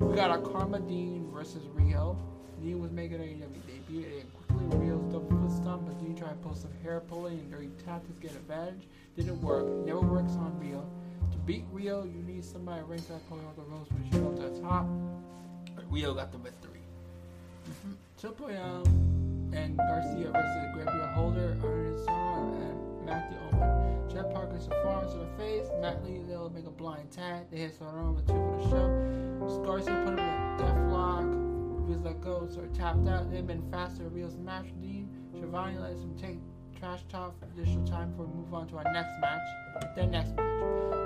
We 0.00 0.14
got 0.14 0.30
a 0.30 0.40
Karma 0.40 0.80
Dean 0.80 1.28
versus 1.32 1.66
Rio. 1.74 2.18
Dean 2.62 2.80
was 2.80 2.90
making 2.90 3.20
a 3.20 3.24
AEW 3.24 3.66
debut 3.66 4.06
and 4.20 4.32
quickly 4.34 4.78
Rio's 4.78 5.12
double 5.12 5.28
foot 5.28 5.50
stomp, 5.50 5.86
but 5.86 5.98
Dean 5.98 6.14
tried 6.16 6.30
to 6.30 6.34
pull 6.36 6.54
some 6.54 6.72
hair 6.82 7.00
pulling 7.00 7.38
and 7.38 7.50
dirty 7.50 7.70
tactics 7.84 8.18
get 8.18 8.30
advantage. 8.30 8.88
Didn't 9.16 9.40
work. 9.42 9.66
Never 9.84 10.00
works 10.00 10.32
on 10.32 10.58
Rio. 10.58 10.88
To 11.32 11.38
beat 11.38 11.64
Rio, 11.70 12.04
you 12.04 12.22
need 12.22 12.44
somebody 12.44 12.82
ringside 12.86 13.20
pulling 13.28 13.44
out 13.44 13.56
the 13.56 13.62
ropes 13.62 13.90
when 13.90 14.04
you 14.04 14.28
up 14.28 14.36
to 14.36 14.42
the 14.42 14.60
top. 14.60 14.86
Rio 15.90 16.14
got 16.14 16.32
the 16.32 16.38
victory. 16.38 16.80
Mm-hmm. 17.68 17.92
And 19.52 19.76
Garcia 19.76 20.30
versus 20.30 20.66
Gabriel 20.76 21.06
Holder, 21.14 21.56
Ernest 21.64 22.08
and 22.08 23.06
Matthew 23.06 23.38
Owen. 23.52 24.10
Jeff 24.10 24.32
Parker 24.32 24.58
forearm 24.82 25.08
to 25.10 25.18
the 25.18 25.26
face. 25.38 25.68
Matt 25.80 26.04
Lee 26.04 26.22
they'll 26.28 26.50
make 26.50 26.66
a 26.66 26.70
blind 26.70 27.10
tag. 27.10 27.50
They 27.50 27.58
hit 27.58 27.78
Sonoran 27.78 28.14
with 28.14 28.26
two 28.26 28.32
for 28.32 28.56
the 28.58 28.70
show. 28.70 29.64
Garcia 29.64 30.02
put 30.04 30.14
him 30.14 30.18
in 30.18 30.24
a 30.24 30.56
death 30.58 30.92
lock. 30.92 31.24
Feels 31.86 32.04
like 32.04 32.20
ghosts 32.20 32.58
are 32.58 32.66
tapped 32.68 33.06
out. 33.08 33.30
They've 33.30 33.46
been 33.46 33.62
faster. 33.70 34.08
Rio's 34.08 34.36
match 34.36 34.66
Dean. 34.80 35.08
Schiavone 35.32 35.78
lets 35.78 36.00
him 36.00 36.16
take 36.18 36.38
trash 36.78 37.00
talk 37.08 37.38
for 37.38 37.46
additional 37.46 37.86
time 37.86 38.10
before 38.10 38.26
we 38.26 38.34
move 38.34 38.52
on 38.52 38.66
to 38.68 38.76
our 38.76 38.92
next 38.92 39.12
match. 39.20 39.46
Their 39.94 40.06
next 40.06 40.34
match. 40.36 40.62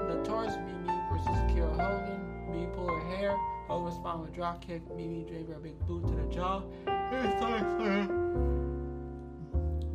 Notorious 0.08 0.56
Mimi 0.56 0.94
versus 1.12 1.38
Kiera 1.52 1.70
Hogan. 1.70 2.50
Mimi 2.50 2.66
pull 2.74 2.88
her 2.88 3.16
hair. 3.16 3.36
Respond 3.78 4.20
with 4.20 4.30
a 4.30 4.32
drop 4.34 4.64
kick. 4.64 4.82
Mimi 4.94 5.24
gave 5.24 5.48
a 5.48 5.58
big 5.58 5.78
boot 5.86 6.06
to 6.06 6.14
the 6.14 6.26
jaw. 6.32 6.62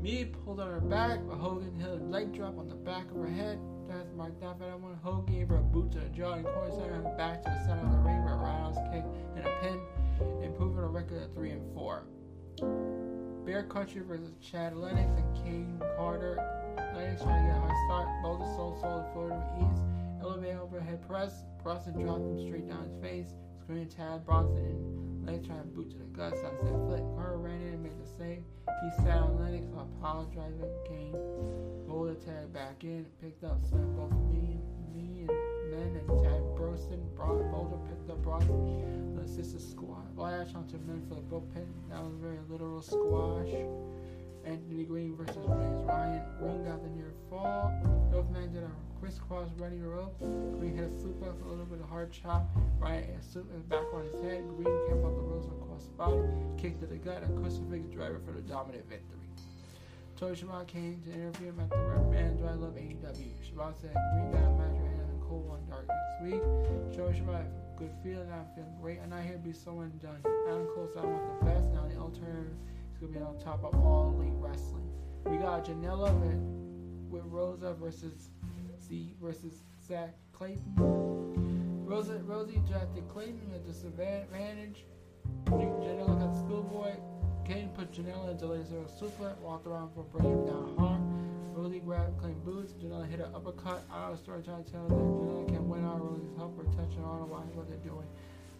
Mimi 0.01 0.25
pulled 0.25 0.59
on 0.59 0.67
her 0.67 0.81
back, 0.81 1.19
but 1.27 1.35
Hogan 1.37 1.73
hit 1.75 1.89
a 1.89 1.95
leg 1.95 2.33
drop 2.33 2.57
on 2.57 2.67
the 2.67 2.75
back 2.75 3.09
of 3.11 3.17
her 3.17 3.27
head. 3.27 3.59
That's 3.87 4.11
marked 4.13 4.43
out 4.43 4.57
for 4.57 4.65
that 4.65 4.79
one. 4.79 4.97
Hogan 5.01 5.33
gave 5.33 5.47
her 5.49 5.57
a 5.57 5.61
boot 5.61 5.91
to 5.93 5.99
the 5.99 6.09
jaw 6.09 6.33
and 6.33 6.45
corner 6.45 6.71
her 6.71 7.15
back 7.17 7.43
to 7.43 7.49
the 7.49 7.65
center 7.65 7.85
of 7.85 7.91
the 7.91 7.97
ring 7.99 8.21
for 8.23 8.33
a 8.33 8.37
roundhouse 8.37 8.77
kick 8.91 9.03
and 9.35 9.45
a 9.45 9.49
pin, 9.61 9.79
improving 10.43 10.77
her 10.77 10.89
record 10.89 11.21
to 11.21 11.33
3 11.33 11.51
and 11.51 11.73
4. 11.73 12.03
Bear 13.45 13.63
Country 13.63 14.01
versus 14.01 14.33
Chad 14.41 14.75
Lennox 14.75 15.09
and 15.17 15.35
Kane 15.37 15.81
Carter. 15.95 16.35
Lennox 16.95 17.21
trying 17.21 17.45
to 17.45 17.49
get 17.49 17.57
a 17.57 17.61
hard 17.61 17.77
start. 17.87 18.07
Both 18.23 18.41
are 18.41 18.55
so 18.55 18.77
solid 18.81 19.05
Florida 19.13 19.37
with 19.37 19.69
ease. 19.69 19.81
Elevate 20.21 20.57
overhead 20.57 21.01
press. 21.07 21.45
Bronson 21.63 21.93
dropped 22.01 22.21
him 22.21 22.39
straight 22.45 22.67
down 22.67 22.83
his 22.83 22.95
face. 23.01 23.35
Screen 23.65 23.89
Chad 23.89 24.23
Bronson 24.27 25.25
Lennox 25.25 25.47
trying 25.47 25.61
to 25.63 25.67
boot 25.69 25.89
to 25.89 25.97
the 25.97 26.05
guts. 26.13 26.39
Sunset 26.39 26.69
flick. 26.85 27.01
Carter 27.17 27.37
ran 27.37 27.59
in 27.61 27.73
and 27.73 27.81
made 27.81 27.97
the 27.97 28.05
save. 28.05 28.43
He 28.83 29.03
sat 29.03 29.17
on 29.17 29.41
Lennox 29.41 29.65
while 29.73 29.89
apologizing. 29.97 30.69
Kane 30.87 31.17
rolled 31.87 32.09
the 32.09 32.25
tag 32.25 32.53
back 32.53 32.83
in. 32.83 33.07
Picked 33.19 33.43
up 33.43 33.57
some 33.65 33.95
both 33.97 34.13
me, 34.29 34.61
me 34.93 35.25
and 35.25 35.71
men 35.71 35.97
and 35.97 36.23
Tad 36.23 36.43
Bronson, 36.55 37.01
Brought 37.15 37.41
Boulder 37.49 37.81
picked 37.89 38.07
up 38.07 38.21
Bronson. 38.21 39.15
The 39.15 39.27
sister 39.27 39.57
squad. 39.57 40.15
Lash 40.15 40.53
onto 40.53 40.77
men 40.85 41.01
for 41.09 41.15
the 41.15 41.21
bullpen. 41.21 41.65
That 41.89 42.03
was 42.03 42.13
a 42.13 42.21
very 42.21 42.37
literal 42.47 42.83
squash. 42.83 43.49
Anthony 44.45 44.83
Green 44.83 45.15
versus 45.15 45.37
Ryan. 45.37 46.21
Green 46.37 46.63
got 46.65 46.83
the 46.83 46.89
near 46.89 47.13
fall. 47.31 47.73
Both 48.11 48.29
men 48.29 48.53
did 48.53 48.61
a 48.61 48.69
crisscross 49.05 49.49
running 49.59 49.85
rope. 49.85 50.17
Green 50.57 50.75
hit 50.75 50.85
a 50.85 51.29
a 51.29 51.47
little 51.47 51.65
bit 51.65 51.79
of 51.79 51.87
hard 51.87 52.11
chop. 52.11 52.49
Ryan 52.79 53.03
and 53.03 53.21
suplex 53.21 53.69
back 53.69 53.85
on 53.93 54.03
his 54.03 54.19
head. 54.21 54.41
Green 54.57 54.65
came 54.89 55.05
up 55.05 55.13
the 55.13 55.21
ropes 55.21 55.45
across 55.45 55.85
the 55.85 55.93
body. 55.93 56.27
Kick 56.57 56.79
to 56.79 56.87
the 56.87 56.95
gut. 56.95 57.21
A 57.21 57.27
crucifix 57.39 57.85
driver 57.93 58.19
for 58.25 58.31
the 58.31 58.41
dominant 58.41 58.89
victory. 58.89 59.29
Tony 60.17 60.35
Shabbat 60.35 60.65
came 60.65 61.03
to 61.05 61.13
interview 61.13 61.49
him 61.49 61.59
at 61.59 61.69
the 61.69 61.77
Red 61.77 62.09
Man 62.09 62.37
Do 62.37 62.47
I 62.47 62.53
Love 62.53 62.73
AEW. 62.73 63.29
Shabbat 63.45 63.79
said 63.79 63.93
Green 63.93 64.31
got 64.31 64.41
a 64.41 64.57
match 64.57 64.81
with 64.81 64.97
Adam 64.97 65.21
Cole 65.21 65.53
on 65.53 65.69
Dark 65.69 65.85
next 65.85 66.23
week. 66.25 66.41
Tony 66.97 67.19
Shabbat 67.19 67.45
good 67.77 67.91
feeling. 68.01 68.31
I'm 68.33 68.47
feeling 68.55 68.73
great. 68.81 68.99
and 69.01 69.11
not 69.11 69.21
here 69.21 69.33
to 69.33 69.37
be 69.37 69.53
someone 69.53 69.91
done. 70.01 70.17
Adam 70.49 70.65
Cole 70.73 70.89
said 70.91 71.03
I 71.03 71.05
want 71.05 71.39
the 71.39 71.45
best. 71.45 71.67
Now 71.77 71.85
the 71.85 72.01
alternative 72.01 72.57
is 72.91 72.97
going 72.97 73.13
to 73.13 73.19
be 73.19 73.23
on 73.23 73.37
top 73.37 73.63
of 73.63 73.75
all 73.85 74.15
elite 74.17 74.33
wrestling. 74.37 74.89
We 75.25 75.37
got 75.37 75.65
Janela 75.65 76.09
with, 76.21 76.41
with 77.11 77.23
Rosa 77.31 77.73
versus 77.73 78.29
C 78.87 79.13
versus 79.21 79.63
Zach 79.87 80.13
Clayton. 80.33 80.75
Rosie, 81.85 82.13
Rosie 82.25 82.61
drafted 82.67 83.07
Clayton 83.09 83.41
at 83.53 83.61
a 83.61 83.63
disadvantage. 83.63 84.85
Janela 85.45 86.19
got 86.19 86.35
schoolboy. 86.35 86.93
Kane 87.45 87.69
put 87.69 87.91
Janela 87.91 88.31
into 88.31 88.47
laser 88.47 88.83
super, 88.99 89.35
walked 89.41 89.67
around 89.67 89.91
for 89.93 90.03
bringing 90.03 90.45
down 90.45 90.75
hard. 90.77 91.01
Rosie 91.55 91.79
grabbed 91.79 92.19
Clayton 92.19 92.41
boots. 92.43 92.73
Janela 92.73 93.09
hit 93.09 93.19
an 93.19 93.33
uppercut. 93.33 93.83
Of 93.91 94.19
story 94.19 94.43
trying 94.43 94.63
to 94.63 94.71
tell 94.71 94.87
that 94.87 94.95
Janela 94.95 95.47
can 95.47 95.69
win 95.69 95.85
out. 95.85 96.01
Rosie's 96.01 96.35
help 96.37 96.57
her 96.57 96.65
touch 96.75 96.97
on 96.97 97.05
all 97.05 97.27
what 97.53 97.67
they're 97.69 97.77
doing. 97.77 98.07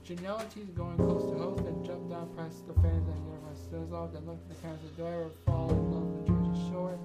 Janela 0.06 0.46
is 0.58 0.70
going 0.70 0.98
coast 0.98 1.30
to 1.30 1.36
coast 1.36 1.66
and 1.66 1.84
jumped 1.86 2.10
down 2.10 2.30
past 2.38 2.68
the 2.68 2.74
fans 2.76 3.08
and 3.10 3.26
Universe 3.26 3.60
Sizzle. 3.70 4.10
Then 4.14 4.26
looked 4.26 4.50
at 4.50 4.56
the 4.56 4.62
camera's 4.62 4.92
door, 4.98 5.24
or 5.26 5.32
fall 5.46 5.70
in 5.70 5.92
love 5.92 6.04
with 6.04 6.28
Jersey 6.28 6.72
Shore. 6.72 7.00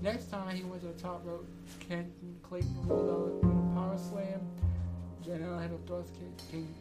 Next 0.00 0.30
time 0.30 0.54
he 0.54 0.62
went 0.62 0.80
to 0.82 0.88
the 0.88 0.92
top 1.02 1.22
rope, 1.24 1.44
Kenton 1.80 2.36
Clayton 2.42 2.86
rolled 2.86 3.10
out 3.10 3.50
a 3.50 3.74
power 3.74 3.98
slam. 3.98 4.40
Janela 5.26 5.60
had 5.60 5.72
a 5.72 5.78
thrust 5.88 6.14
kick. 6.14 6.30
King 6.52 6.72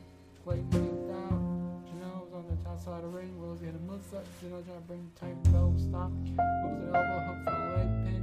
Clayton 0.43 0.69
kicked 0.69 1.09
out. 1.12 1.41
Janela 1.89 2.21
was 2.21 2.33
on 2.36 2.45
the 2.47 2.63
top 2.63 2.79
side 2.79 3.03
of 3.03 3.12
the 3.12 3.17
ring. 3.17 3.33
Rosie 3.41 3.65
hit 3.65 3.74
a 3.74 3.79
moonsault. 3.79 4.21
Janela 4.38 4.63
tried 4.63 4.75
to 4.75 4.81
bring 4.86 5.09
the 5.15 5.19
tight 5.19 5.43
belt 5.51 5.79
stop. 5.79 6.12
Moves 6.12 6.83
an 6.83 6.93
elbow 6.93 7.19
hook 7.25 7.39
for 7.43 7.57
the 7.57 7.69
leg 7.74 7.89
pin. 8.05 8.21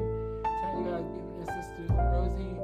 Tell 0.63 0.79
you 0.79 0.87
guys 0.87 1.07
giving 1.11 1.43
assist 1.43 1.75
to 1.75 1.83
Rosie. 2.15 2.55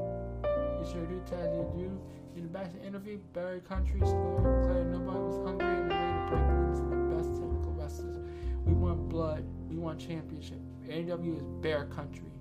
You 0.78 0.86
sure 0.86 1.06
do, 1.10 1.18
Taz, 1.26 1.50
you 1.50 1.66
do. 1.82 2.00
In 2.36 2.42
the 2.44 2.48
back 2.48 2.72
the 2.72 2.86
interview, 2.86 3.18
Barry 3.34 3.60
Country 3.60 3.98
School 4.06 4.38
declared 4.38 4.86
nobody 4.86 5.18
was 5.18 5.44
hungry 5.44 5.66
and 5.66 5.90
ready 5.90 6.14
to 6.14 6.30
break 6.30 6.46
loose 6.62 6.78
the 6.78 6.94
best 7.10 7.30
technical 7.42 7.74
wrestlers. 7.76 8.18
We 8.64 8.72
want 8.72 9.08
blood. 9.08 9.42
We 9.68 9.76
want 9.76 9.98
championship. 9.98 10.60
AEW 10.90 11.36
is 11.36 11.42
Bear 11.62 11.84
Country. 11.84 12.32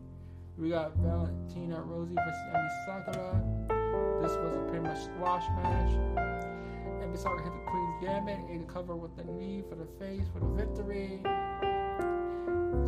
We 0.58 0.70
got 0.70 0.96
Valentina 0.98 1.80
Rosie 1.84 2.16
versus 2.16 2.42
Emi 2.52 2.70
Sakura. 2.88 3.44
This 4.24 4.32
was 4.38 4.56
a 4.56 4.66
pretty 4.68 4.84
much 4.84 4.98
squash 5.04 5.44
match. 5.62 5.92
Emi 7.04 7.16
Sakura 7.16 7.44
hit 7.44 7.54
the 7.54 7.70
Queen's 7.70 7.96
Gambit, 8.02 8.40
ate 8.50 8.66
the 8.66 8.74
cover 8.74 8.96
with 8.96 9.16
the 9.16 9.24
knee 9.26 9.64
for 9.70 9.76
the 9.76 9.86
face 10.00 10.26
for 10.34 10.40
the 10.40 10.48
victory. 10.48 11.22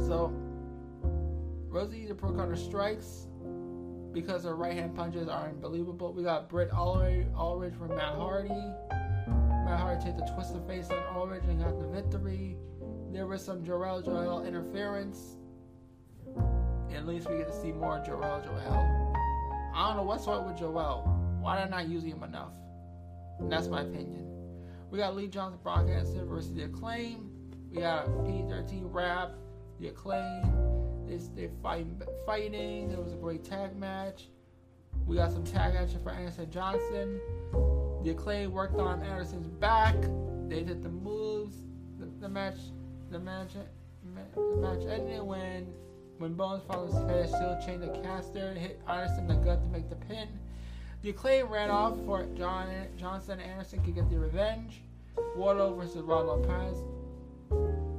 So, 0.08 0.34
Rosie 1.70 2.08
the 2.08 2.16
pro 2.16 2.34
counter 2.34 2.56
strikes 2.56 3.28
because 4.14 4.46
her 4.46 4.56
right 4.56 4.74
hand 4.74 4.96
punches 4.96 5.28
are 5.28 5.50
unbelievable. 5.50 6.12
We 6.12 6.24
got 6.24 6.50
Britt 6.50 6.74
Ulrich, 6.74 7.28
from 7.76 7.90
Matt 7.90 8.16
Hardy. 8.16 8.50
Matt 8.50 9.80
Hardy 9.80 10.04
take 10.04 10.18
the 10.18 10.28
twisted 10.34 10.66
face 10.68 10.90
on 10.90 10.98
Ulrich 11.16 11.44
and 11.48 11.60
got 11.60 11.80
the 11.80 11.88
victory. 11.88 12.58
There 13.12 13.28
was 13.28 13.46
some 13.46 13.64
Jora 13.64 14.04
Johl 14.04 14.48
interference. 14.48 15.38
At 16.96 17.08
least 17.08 17.30
we 17.30 17.38
get 17.38 17.48
to 17.48 17.62
see 17.62 17.72
more 17.72 18.00
Jora 18.00 18.44
Johl. 18.44 19.16
I 19.74 19.88
don't 19.88 19.98
know 19.98 20.04
what's 20.04 20.28
wrong 20.28 20.46
with 20.46 20.58
Johl. 20.58 21.08
Why 21.40 21.60
I 21.60 21.68
not 21.68 21.88
use 21.88 22.04
him 22.04 22.24
enough? 22.24 22.52
And 23.40 23.52
that's 23.52 23.68
my 23.68 23.82
opinion. 23.82 24.28
We 24.92 24.98
got 24.98 25.16
Lee 25.16 25.28
Johnson 25.28 25.60
Broadcasting 25.64 26.28
versus 26.28 26.54
the 26.54 26.64
Acclaim. 26.64 27.30
We 27.72 27.82
got 27.82 28.08
P13 28.08 28.94
Rap, 28.94 29.32
the 29.80 29.88
Acclaim. 29.88 30.44
It's, 31.08 31.30
they're 31.30 31.50
fighting, 31.64 32.02
fighting. 32.26 32.90
There 32.90 33.00
was 33.00 33.14
a 33.14 33.18
great 33.18 33.44
tag 33.44 33.76
match. 33.76 34.28
We 35.06 35.16
got 35.16 35.32
some 35.32 35.44
tag 35.44 35.76
action 35.76 36.02
for 36.04 36.12
Anderson 36.12 36.52
Johnson. 36.52 37.20
The 38.04 38.12
Acclaim 38.12 38.52
worked 38.52 38.80
on 38.80 39.02
Anderson's 39.02 39.48
back. 39.48 39.96
They 40.48 40.62
did 40.62 40.84
the 40.84 40.90
moves. 40.90 41.56
The, 41.98 42.08
the 42.20 42.30
match, 42.30 42.58
the 43.10 43.20
match, 43.20 43.52
the 44.36 44.58
match 44.58 44.86
ended 44.88 45.22
when 45.22 45.68
when 46.22 46.36
Bones 46.36 46.62
followed 46.68 46.94
his 46.94 47.04
head, 47.10 47.30
still 47.30 47.60
chained 47.66 47.82
the 47.82 48.00
caster, 48.04 48.54
hit 48.54 48.80
Anderson 48.88 49.22
in 49.22 49.28
the 49.28 49.34
gut 49.36 49.60
to 49.62 49.68
make 49.70 49.90
the 49.90 49.96
pin. 49.96 50.28
The 51.02 51.10
Acclaim 51.10 51.48
ran 51.48 51.72
off 51.72 51.98
for 52.06 52.28
John 52.38 52.68
Johnson 52.96 53.40
and 53.40 53.50
Anderson 53.50 53.84
could 53.84 53.96
get 53.96 54.08
the 54.10 54.20
revenge. 54.20 54.84
Wardlow 55.36 55.76
versus 55.76 56.02
Rod 56.04 56.28
Lopez. 56.28 56.78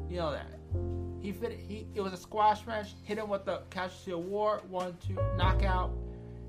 You 0.08 0.18
know 0.18 0.30
that. 0.30 0.46
He 1.20 1.32
fit. 1.32 1.58
He 1.58 1.86
it 1.94 2.00
was 2.00 2.12
a 2.12 2.16
squash 2.16 2.64
match. 2.64 2.94
Hit 3.02 3.18
him 3.18 3.28
with 3.28 3.44
the 3.44 3.62
Casualty 3.70 4.12
of 4.12 4.20
War. 4.20 4.62
One, 4.68 4.96
two, 5.04 5.18
knockout. 5.36 5.90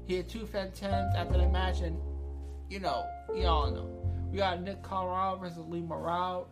He 0.06 0.16
had 0.18 0.30
two 0.30 0.46
Phantoms 0.46 1.16
after 1.16 1.38
the 1.38 1.48
match, 1.48 1.82
and 1.82 2.00
you 2.70 2.80
know, 2.80 3.06
you 3.36 3.46
all 3.48 3.72
know. 3.72 3.90
We 4.32 4.38
got 4.38 4.62
Nick 4.62 4.84
Comoroto 4.84 5.40
versus 5.40 5.66
Lee 5.68 5.82
Moriarty, 5.82 6.46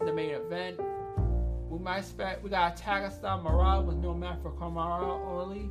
the 0.00 0.12
main 0.12 0.30
event. 0.30 0.78
We 1.72 1.78
might 1.78 2.00
expect 2.00 2.44
we 2.44 2.50
got 2.50 2.78
a 2.78 2.82
tag 2.82 3.10
style 3.10 3.40
Morale 3.40 3.82
with 3.82 3.96
no 3.96 4.12
match 4.12 4.36
for 4.42 4.52
Kamara 4.52 5.26
early. 5.32 5.70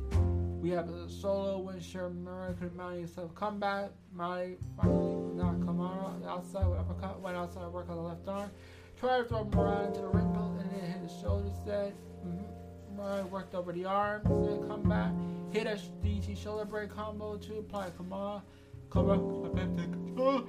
We 0.60 0.70
have 0.70 0.88
a 0.88 1.08
solo. 1.08 1.72
Sure, 1.78 2.10
Murray 2.10 2.54
could 2.54 2.74
mount 2.74 2.96
himself 2.96 3.32
comeback. 3.36 3.92
Murray 4.12 4.56
finally 4.76 5.14
not 5.36 5.60
Kamara 5.60 6.26
outside 6.26 6.66
with 6.66 6.80
uppercut. 6.80 7.20
Went 7.20 7.36
outside 7.36 7.68
work 7.68 7.88
on 7.88 7.94
the 7.98 8.02
left 8.02 8.26
arm. 8.26 8.50
Tried 8.98 9.18
to 9.18 9.24
throw 9.28 9.44
Murray 9.44 9.86
into 9.86 10.00
the 10.00 10.08
ring 10.08 10.32
belt 10.32 10.58
and 10.58 10.72
then 10.72 10.90
hit 10.90 11.02
his 11.02 11.20
shoulder 11.20 11.46
instead. 11.46 11.94
Mm-hmm. 12.26 13.30
Worked 13.30 13.54
over 13.54 13.72
the 13.72 13.84
arm. 13.84 14.22
Then 14.24 14.66
come 14.66 14.82
back. 14.82 15.12
Hit 15.52 15.68
a 15.68 15.78
DT 16.04 16.36
shoulder 16.36 16.64
break 16.64 16.90
combo 16.90 17.36
to 17.36 17.58
apply 17.58 17.90
Kamara. 17.90 18.42
Kamara. 18.90 20.46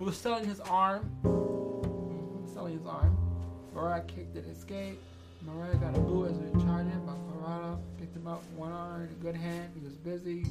Was 0.00 0.16
selling 0.16 0.48
his 0.48 0.58
arm. 0.58 1.12
Mm-hmm. 1.22 2.52
Selling 2.52 2.76
his 2.76 2.86
arm. 2.88 3.21
Murray 3.74 4.02
kicked 4.06 4.36
it 4.36 4.46
escape. 4.46 5.00
Mariah 5.44 5.76
got 5.76 5.96
a 5.96 6.00
boo 6.00 6.26
as 6.26 6.36
charged 6.62 6.90
him, 6.90 7.02
but 7.04 7.16
Corrado 7.32 7.78
picked 7.98 8.14
him 8.14 8.26
up 8.26 8.42
one 8.56 8.70
arm, 8.70 9.08
a 9.10 9.24
good 9.24 9.34
hand. 9.34 9.72
He 9.74 9.84
was 9.84 9.94
busy. 9.94 10.46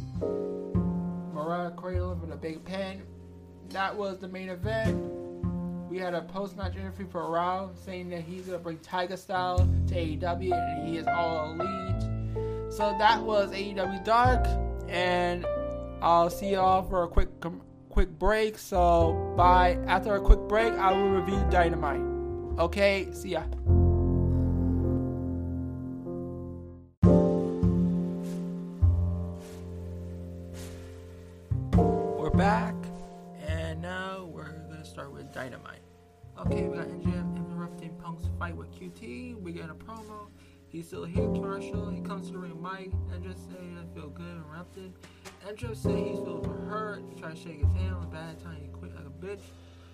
Mariah 1.33 1.71
cradled 1.71 2.21
with 2.21 2.31
a 2.31 2.35
big 2.35 2.63
pen. 2.65 3.01
That 3.69 3.95
was 3.95 4.19
the 4.19 4.27
main 4.27 4.49
event. 4.49 4.97
We 5.89 5.97
had 5.97 6.13
a 6.13 6.21
post-match 6.21 6.75
interview 6.75 7.07
for 7.07 7.29
Raw 7.29 7.69
saying 7.85 8.09
that 8.09 8.21
he's 8.21 8.45
gonna 8.45 8.59
bring 8.59 8.79
Tiger 8.79 9.17
Style 9.17 9.57
to 9.87 9.95
AEW 9.95 10.53
and 10.53 10.87
he 10.87 10.97
is 10.97 11.07
all 11.07 11.51
elite. 11.51 12.73
So 12.73 12.95
that 12.97 13.21
was 13.21 13.51
AEW 13.51 14.03
Dark, 14.03 14.45
and 14.87 15.45
I'll 16.01 16.29
see 16.29 16.51
y'all 16.51 16.83
for 16.83 17.03
a 17.03 17.07
quick 17.07 17.29
quick 17.89 18.09
break. 18.17 18.57
So 18.57 19.33
bye. 19.37 19.77
After 19.87 20.15
a 20.15 20.21
quick 20.21 20.39
break, 20.47 20.73
I 20.73 20.93
will 20.93 21.09
review 21.09 21.45
Dynamite. 21.49 22.11
Okay, 22.60 23.08
see 23.12 23.29
ya. 23.29 23.43
We're 32.17 32.29
back, 32.29 32.75
and 33.48 33.81
now 33.81 34.25
we're 34.31 34.51
gonna 34.70 34.86
start 34.86 35.12
with 35.12 35.34
Dynamite. 35.34 35.79
Okay, 36.39 36.67
we 36.67 36.77
got 36.77 36.88
MJF 36.88 37.38
interrupting 37.38 37.96
Punk's 37.96 38.27
fight 38.38 38.55
with 38.55 38.72
QT. 38.72 39.41
We 39.41 39.53
get 39.53 39.70
a 39.70 39.74
promo. 39.74 40.27
He's 40.67 40.88
still 40.88 41.05
here, 41.05 41.27
commercial. 41.27 41.89
He 41.89 42.01
comes 42.01 42.27
to 42.27 42.34
the 42.34 42.39
ring 42.39 42.62
mic 42.62 42.91
and 43.13 43.24
just 43.24 43.50
say, 43.50 43.58
I 43.58 43.93
feel 43.93 44.10
good, 44.10 44.25
interrupted. 44.25 44.93
MJF 45.48 45.75
said 45.75 45.98
he's 45.98 46.20
feeling 46.20 46.43
hurt. 46.70 47.01
He 47.13 47.22
to 47.22 47.36
shake 47.36 47.62
his 47.62 47.74
hand 47.74 47.96
on 47.96 48.01
the 48.01 48.08
bad 48.08 48.39
time. 48.39 48.58
He 48.62 48.67
quit 48.67 48.96
like 48.96 49.05
a 49.05 49.25
bitch. 49.25 49.41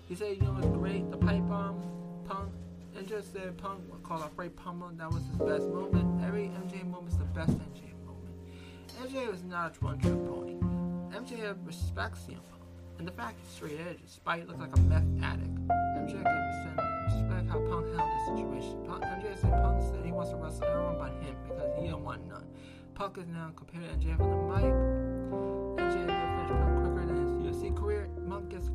He 0.08 0.14
said, 0.14 0.36
you 0.36 0.42
know, 0.42 0.56
it's 0.58 0.68
great. 0.68 1.10
The 1.10 1.16
pipe 1.16 1.46
bomb, 1.48 1.82
Punk. 2.28 2.52
Said 3.32 3.56
Punk 3.56 3.80
would 3.90 4.02
call 4.02 4.22
a 4.22 4.28
freight 4.28 4.54
pummel. 4.54 4.90
That 4.96 5.10
was 5.10 5.22
his 5.22 5.38
best 5.38 5.66
moment. 5.68 6.22
Every 6.24 6.48
MJ 6.48 6.84
moment 6.84 7.12
is 7.12 7.18
the 7.18 7.24
best 7.24 7.52
MJ 7.52 7.94
moment. 8.04 8.34
MJ 9.02 9.30
was 9.30 9.42
not 9.44 9.76
a 9.76 9.84
one 9.84 9.98
trick 9.98 10.14
pony. 10.26 10.54
MJ 11.16 11.56
respects 11.66 12.20
CM 12.20 12.40
Punk, 12.50 12.62
and 12.98 13.08
the 13.08 13.12
fact 13.12 13.38
he's 13.40 13.50
straight 13.50 13.80
edge, 13.88 13.98
despite 14.04 14.46
looks 14.46 14.60
like 14.60 14.76
a 14.76 14.80
meth 14.80 15.04
addict. 15.22 15.54
MJF 15.68 16.22
gave 16.22 16.48
respect 17.06 17.48
how 17.48 17.58
Punk 17.60 17.86
handled 17.96 18.10
the 18.12 18.24
situation. 18.26 18.84
Punk, 18.86 19.04
MJF 19.04 19.40
said 19.40 19.52
Punk 19.62 19.82
said 19.82 20.04
he 20.04 20.12
wants 20.12 20.30
to 20.30 20.36
wrestle 20.36 20.64
everyone 20.64 20.98
but 20.98 21.12
him 21.24 21.36
because 21.48 21.70
he 21.80 21.88
don't 21.88 22.04
want 22.04 22.26
none. 22.28 22.46
Punk 22.94 23.16
is 23.18 23.26
now 23.28 23.50
compared 23.56 23.84
to 23.88 24.06
MJF 24.06 24.20
on 24.20 24.30
the 24.30 24.36
mic. 24.52 24.74
MJF 25.80 26.08
will 26.12 26.32
finish 26.36 26.52
Punk 26.60 26.74
quicker 26.82 27.06
than 27.06 27.16
his 27.24 27.62
UFC 27.62 27.74
career. 27.74 28.08
Punk 28.28 28.50
gets 28.50 28.66
the 28.66 28.72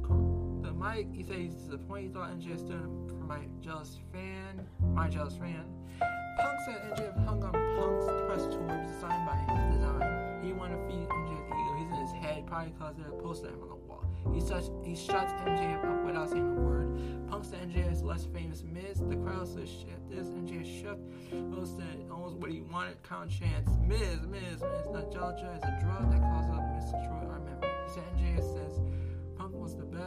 mic. 0.83 1.07
He 1.13 1.23
said 1.23 1.37
he's 1.37 1.53
disappointed. 1.53 2.03
He 2.03 2.09
thought 2.09 2.29
MJF 2.37 2.59
stood 2.59 2.89
for 3.07 3.25
my 3.25 3.39
jealous 3.61 3.97
fan. 4.11 4.67
My 4.93 5.07
jealous 5.07 5.35
fan. 5.35 5.63
Punk 5.99 6.59
said 6.65 6.81
MJF 6.93 7.25
hung 7.25 7.43
on 7.43 7.53
Punk's 7.53 8.05
press 8.27 8.53
tour 8.53 8.67
designed 8.87 9.25
by 9.25 9.37
his 9.47 9.77
design. 9.77 10.43
He 10.43 10.51
wanted 10.51 10.75
to 10.75 10.87
feed 10.87 11.07
MJF 11.07 11.45
ego. 11.47 11.75
He's 11.77 11.89
in 11.89 12.01
his 12.01 12.11
head, 12.11 12.45
probably 12.47 12.71
because 12.71 12.95
there's 12.97 13.09
a 13.09 13.23
poster 13.23 13.47
on 13.47 13.69
the 13.69 13.75
wall. 13.75 14.03
He, 14.33 14.41
such, 14.41 14.65
he 14.83 14.95
shuts 14.95 15.31
MJF 15.33 15.85
up 15.85 16.05
without 16.05 16.29
saying 16.29 16.45
a 16.45 16.59
word. 16.59 17.29
Punk 17.29 17.45
said 17.45 17.69
MJF's 17.69 18.01
less 18.01 18.25
famous 18.25 18.63
Miz. 18.63 18.99
The 18.99 19.15
crowd 19.17 19.47
said, 19.47 19.67
shit, 19.67 19.99
this. 20.09 20.27
MJF 20.27 20.81
shook. 20.81 20.99
Most 21.31 21.77
said 21.77 22.05
almost 22.11 22.35
what 22.37 22.51
he 22.51 22.61
wanted. 22.61 23.01
Count 23.03 23.29
chance. 23.29 23.69
Miz, 23.87 24.19
Miz, 24.27 24.59
Miz. 24.59 24.87
Nostalgia 24.91 25.49
is 25.55 25.63
a 25.63 25.79
drug 25.81 26.11
that 26.11 26.19
causes 26.19 26.51
us 26.51 26.59
to 26.59 26.73
misconstrue 26.75 27.29
our 27.29 27.39
memory. 27.39 27.69
He 27.87 27.93
said 27.93 28.03
MJF 28.17 28.43
says 28.53 28.79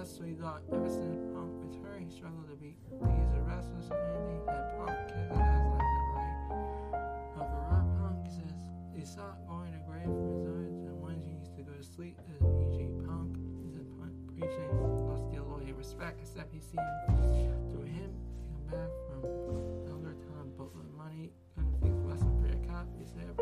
so 0.05 0.23
he 0.23 0.33
got. 0.35 0.61
Ever 0.73 0.89
since 0.89 1.25
Punk 1.33 1.57
her 1.83 1.99
he 1.99 2.07
struggled 2.13 2.47
to 2.53 2.57
beat 2.57 2.77
a 2.93 3.41
restless 3.49 3.89
and 3.89 3.99
anything 4.13 4.45
that 4.47 4.77
Punk 4.77 4.93
has 4.93 5.31
left 5.33 5.41
and 5.41 5.67
right. 6.13 6.37
But 7.35 7.49
for 7.49 7.65
rap 7.73 7.89
Punk, 7.99 8.29
says 8.29 8.61
he's 8.95 9.17
not 9.17 9.41
going 9.49 9.73
to 9.73 9.81
grave 9.89 10.05
for 10.05 10.29
his 10.31 10.45
own. 10.47 10.85
and 10.85 11.01
when 11.01 11.17
he 11.25 11.41
used 11.41 11.57
to 11.57 11.63
go 11.65 11.73
to 11.73 11.83
sleep, 11.83 12.21
as 12.29 12.45
E.G. 12.45 12.93
Punk 13.09 13.41
He 13.65 13.73
a 13.73 13.85
punk 13.97 14.15
preaching, 14.37 14.69
lost 15.09 15.33
the 15.33 15.43
loyalty 15.43 15.73
respect, 15.73 16.21
except 16.21 16.53
he 16.53 16.61
seen 16.61 16.85
through 17.73 17.89
him 17.89 18.13
come 18.53 18.67
back 18.69 18.93
from 19.09 19.25
Elder 19.91 20.15
Tom 20.29 20.53
Butler 20.61 20.87
money, 20.93 21.33
couldn't 21.57 21.81
fix 21.81 21.97
wrestling 22.05 22.37
for 22.39 22.53
a 22.53 22.61
cop, 22.69 22.87
he 23.01 23.05
said. 23.09 23.33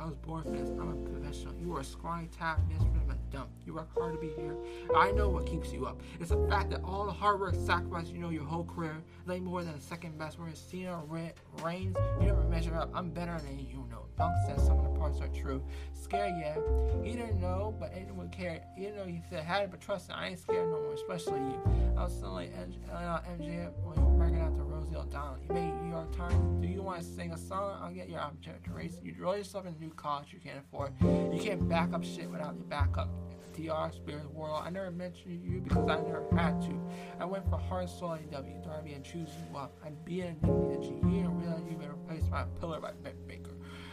I 0.00 0.06
was 0.06 0.16
born 0.16 0.44
for 0.44 0.50
this. 0.50 0.70
I'm 0.70 0.88
a 0.88 1.10
professional. 1.10 1.54
You 1.60 1.76
are 1.76 1.80
a 1.80 1.84
scrawny 1.84 2.26
tap 2.28 2.58
misfit 2.66 2.88
of 2.96 3.10
a 3.10 3.18
dump. 3.30 3.50
You 3.66 3.74
work 3.74 3.90
hard 3.98 4.14
to 4.14 4.18
be 4.18 4.32
here. 4.34 4.56
I 4.96 5.10
know 5.10 5.28
what 5.28 5.44
keeps 5.44 5.74
you 5.74 5.84
up. 5.84 6.00
It's 6.18 6.30
the 6.30 6.46
fact 6.48 6.70
that 6.70 6.82
all 6.82 7.04
the 7.04 7.12
hard 7.12 7.38
work, 7.38 7.54
sacrifice 7.54 8.08
you 8.08 8.18
know 8.18 8.30
your 8.30 8.44
whole 8.44 8.64
career, 8.64 8.96
like 9.26 9.42
more 9.42 9.62
than 9.62 9.74
a 9.74 9.80
second 9.80 10.18
best. 10.18 10.38
Whereas 10.38 10.58
Cena 10.58 11.02
Reigns, 11.62 11.96
you 12.18 12.26
never 12.26 12.42
measure 12.44 12.74
up. 12.74 12.90
I'm 12.94 13.10
better 13.10 13.38
than 13.40 13.58
you 13.58 13.86
know. 13.90 14.06
Punk 14.16 14.32
says 14.46 14.66
some 14.66 14.78
of 14.78 14.84
the 14.84 14.98
parts 14.98 15.20
are 15.20 15.28
true. 15.28 15.62
Scared, 15.92 16.32
yeah. 16.40 16.56
He 17.04 17.12
didn't 17.12 17.38
know, 17.38 17.74
but 17.78 17.92
anyone 17.94 18.29
care. 18.40 18.60
You 18.76 18.94
know, 18.94 19.04
he 19.04 19.22
said, 19.28 19.44
had 19.44 19.64
it, 19.64 19.70
but 19.70 19.80
trust 19.80 20.08
me, 20.08 20.14
I 20.16 20.28
ain't 20.28 20.38
scared 20.38 20.68
no 20.68 20.80
more, 20.80 20.94
especially 20.94 21.40
you. 21.40 21.60
I 21.96 22.04
was 22.04 22.14
still 22.14 22.32
like 22.32 22.52
uh, 22.92 23.20
MJF 23.38 23.72
when 23.84 23.98
you 23.98 24.04
were 24.04 24.16
breaking 24.16 24.40
out 24.40 24.56
to 24.56 24.62
Rosie 24.62 24.96
O'Donnell. 24.96 25.38
You 25.46 25.54
made 25.54 25.74
New 25.82 25.90
York 25.90 26.16
Times. 26.16 26.62
Do 26.62 26.66
you 26.66 26.82
want 26.82 27.00
to 27.00 27.06
sing 27.06 27.32
a 27.32 27.38
song? 27.38 27.78
I'll 27.82 27.92
get 27.92 28.08
your 28.08 28.20
object 28.20 28.64
to 28.64 28.72
race. 28.72 28.96
You 29.02 29.14
roll 29.18 29.36
yourself 29.36 29.66
in 29.66 29.74
a 29.74 29.78
new 29.78 29.90
college 29.90 30.32
you 30.32 30.40
can't 30.40 30.58
afford. 30.58 30.92
You 31.02 31.40
can't 31.42 31.68
back 31.68 31.92
up 31.92 32.02
shit 32.02 32.30
without 32.30 32.54
your 32.54 32.64
backup. 32.64 33.10
TR, 33.52 33.92
Spirit 33.92 34.32
World. 34.32 34.62
I 34.64 34.70
never 34.70 34.90
mentioned 34.92 35.42
you 35.44 35.60
because 35.60 35.88
I 35.88 35.96
never 35.96 36.24
had 36.34 36.62
to. 36.62 36.80
I 37.18 37.24
went 37.24 37.44
for 37.50 37.58
hard 37.58 37.90
soul 37.90 38.12
AW, 38.12 38.64
Darby, 38.64 38.92
and 38.92 39.04
choose 39.04 39.28
you 39.28 39.58
up. 39.58 39.76
I'm 39.84 39.96
being 40.04 40.38
a 40.42 40.46
you 40.46 41.00
didn't 41.10 41.36
realize 41.38 41.60
you've 41.68 41.80
been 41.80 41.90
replaced 41.90 42.30
by 42.30 42.42
a 42.42 42.46
pillar 42.46 42.80
by 42.80 42.92
Baker. 43.26 43.49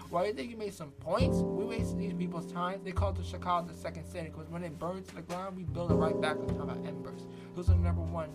Why 0.10 0.22
do 0.22 0.30
you 0.30 0.34
think 0.34 0.52
you 0.52 0.58
made 0.58 0.74
some 0.74 0.92
points? 0.92 1.40
We 1.40 1.66
wasted 1.66 2.00
these 2.00 2.14
people's 2.14 2.50
time. 2.50 2.80
They 2.86 2.92
called 2.92 3.18
the 3.18 3.24
Chicago 3.26 3.68
the 3.68 3.74
second 3.74 4.06
city 4.06 4.30
because 4.30 4.48
when 4.50 4.64
it 4.64 4.80
burned 4.80 5.06
to 5.10 5.16
the 5.16 5.22
ground, 5.22 5.58
we 5.58 5.64
build 5.64 5.92
it 5.92 5.96
right 5.96 6.20
back 6.22 6.38
on 6.38 6.48
top 6.48 6.72
of 6.72 6.86
embers. 6.86 7.26
Who's 7.56 7.68
the 7.68 7.76
number 7.76 8.02
one? 8.02 8.30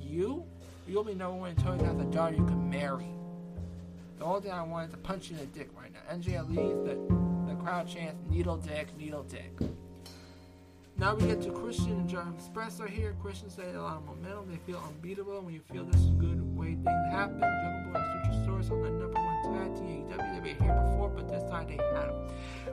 You? 0.00 0.44
You'll 0.86 1.02
be 1.02 1.14
number 1.14 1.36
one 1.36 1.50
until 1.50 1.76
you 1.76 1.82
have 1.84 1.98
a 1.98 2.04
daughter 2.04 2.36
you 2.36 2.44
can 2.44 2.70
marry. 2.70 3.08
The 4.18 4.24
only 4.24 4.42
thing 4.42 4.52
I 4.52 4.62
want 4.62 4.86
is 4.86 4.92
to 4.92 4.98
punch 4.98 5.30
you 5.30 5.36
in 5.36 5.40
the 5.40 5.58
dick 5.58 5.68
right 5.76 5.90
now. 5.92 6.14
NJ 6.14 6.48
leaves 6.48 6.84
the, 6.84 6.94
the 7.48 7.60
crowd 7.60 7.88
chants, 7.88 8.22
needle 8.30 8.56
dick, 8.56 8.96
needle 8.96 9.24
dick. 9.24 9.52
Now 10.98 11.14
we 11.14 11.26
get 11.26 11.42
to 11.42 11.50
Christian 11.50 11.92
and 11.92 12.08
Jurassic 12.08 12.34
Express 12.38 12.80
are 12.80 12.88
here. 12.88 13.14
Christian 13.20 13.50
say 13.50 13.74
a 13.74 13.82
lot 13.82 13.98
of 13.98 14.06
momentum. 14.06 14.50
They 14.50 14.56
feel 14.56 14.82
unbeatable. 14.88 15.42
When 15.42 15.52
you 15.52 15.60
feel 15.60 15.84
this 15.84 16.00
is 16.00 16.10
good 16.12 16.40
way 16.56 16.68
things 16.68 17.10
happen, 17.10 17.38
Jungle 17.38 17.92
Boy 17.92 18.00
and 18.00 18.22
Future 18.32 18.44
Source 18.46 18.70
on 18.70 18.82
the 18.82 18.90
number 18.90 19.20
one 19.20 19.42
tag 19.52 19.74
team. 19.76 20.08
They've 20.08 20.42
been 20.42 20.64
here 20.64 20.74
before, 20.86 21.10
but 21.10 21.28
this 21.28 21.42
time 21.50 21.66
they 21.66 21.76
had 21.76 22.08
him. 22.08 22.14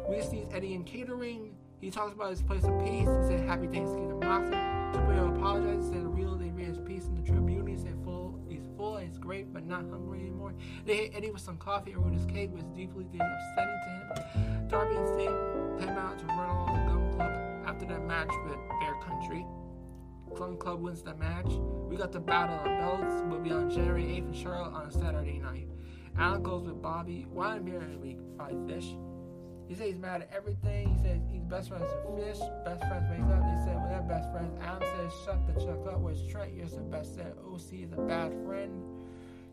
We 0.08 0.22
see 0.22 0.46
Eddie 0.54 0.74
in 0.74 0.86
catering. 0.86 1.54
He 1.82 1.92
talks 1.92 2.14
about 2.14 2.30
his 2.30 2.42
place 2.42 2.64
of 2.64 2.80
peace. 2.80 3.10
He 3.10 3.28
said, 3.28 3.46
Happy 3.46 3.68
Thanksgiving, 3.68 4.18
Moxley. 4.22 4.58
Triple 4.94 5.36
apologized. 5.36 5.88
He 5.88 6.00
said, 6.00 6.16
real 6.16 6.36
they 6.38 6.50
raised 6.52 6.86
peace 6.86 7.08
in 7.08 7.16
the 7.16 7.30
Tribune. 7.30 7.68
He 7.68 7.76
said, 7.76 7.98
full, 8.06 8.40
he's 8.48 8.70
full 8.78 8.96
and 8.96 9.08
he's 9.10 9.18
great, 9.18 9.54
but 9.54 9.66
not 9.66 9.82
hungry 9.90 10.22
anymore. 10.22 10.54
They 10.86 10.96
hit 10.96 11.12
Eddie 11.14 11.32
with 11.32 11.42
some 11.42 11.58
coffee 11.58 11.92
and 11.92 12.00
ruined 12.00 12.16
his 12.16 12.26
cake, 12.26 12.54
was 12.54 12.64
deeply 12.74 13.04
upsetting 13.04 13.80
to 13.84 13.90
him. 13.90 14.68
Darby 14.70 14.96
and 14.96 15.08
Sting 15.10 15.78
came 15.80 15.98
out 15.98 16.18
to 16.20 16.26
run 16.28 16.50
all 16.50 16.74
the 16.74 16.94
match 18.04 18.32
with 18.46 18.58
Bear 18.80 18.96
Country. 19.02 19.46
Gunn 20.36 20.58
Club 20.58 20.82
wins 20.82 21.02
the 21.02 21.16
match. 21.16 21.52
We 21.90 21.96
got 21.96 22.12
the 22.12 22.20
Battle 22.20 22.58
of 22.58 22.66
Belts 22.66 23.24
We'll 23.28 23.40
be 23.40 23.52
on 23.52 23.70
January 23.70 24.04
8th 24.04 24.28
in 24.28 24.34
Charlotte 24.34 24.74
on 24.74 24.88
a 24.88 24.92
Saturday 24.92 25.40
night. 25.40 25.68
Alan 26.18 26.44
goes 26.44 26.64
with 26.64 26.82
Bobby. 26.82 27.26
Why 27.32 27.56
I'm 27.56 27.66
here 27.66 27.82
in 27.82 28.00
week 28.02 28.20
five 28.38 28.56
fish. 28.68 28.96
He 29.68 29.76
says 29.76 29.88
he's 29.88 30.00
mad 30.00 30.22
at 30.22 30.30
everything. 30.36 30.96
He 30.96 31.04
says 31.04 31.22
he's 31.32 31.44
best 31.44 31.70
friends 31.70 31.86
with 32.06 32.20
Fish, 32.20 32.40
best 32.66 32.82
friends 32.88 33.06
wake 33.10 33.22
up. 33.22 33.42
They 33.42 33.66
said, 33.66 33.78
well, 33.78 33.90
they're 33.90 34.02
best 34.02 34.32
friends. 34.32 34.54
Alan 34.62 34.82
says, 34.82 35.12
shut 35.26 35.48
the 35.48 35.54
chuck 35.54 35.88
up. 35.88 36.00
Where's 36.00 36.28
Trent? 36.28 36.54
You're 36.54 36.68
the 36.68 36.82
best. 36.82 37.16
Said 37.16 37.34
OC 37.48 37.74
is 37.74 37.94
a 37.94 38.02
bad 38.02 38.34
friend. 38.46 38.84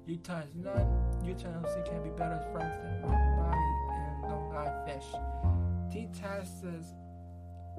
Yuta 0.09 0.45
is 0.45 0.55
none. 0.55 0.89
Yuta 1.23 1.47
and 1.47 1.65
OC 1.65 1.87
can't 1.87 2.03
be 2.03 2.11
better 2.11 2.43
friends 2.53 2.75
than 2.83 3.03
Bobby 3.03 3.71
and 3.95 4.23
Don't 4.29 4.51
Guy 4.51 4.69
Fish. 4.87 5.07
T 5.93 6.09
Taz 6.13 6.47
says 6.61 6.95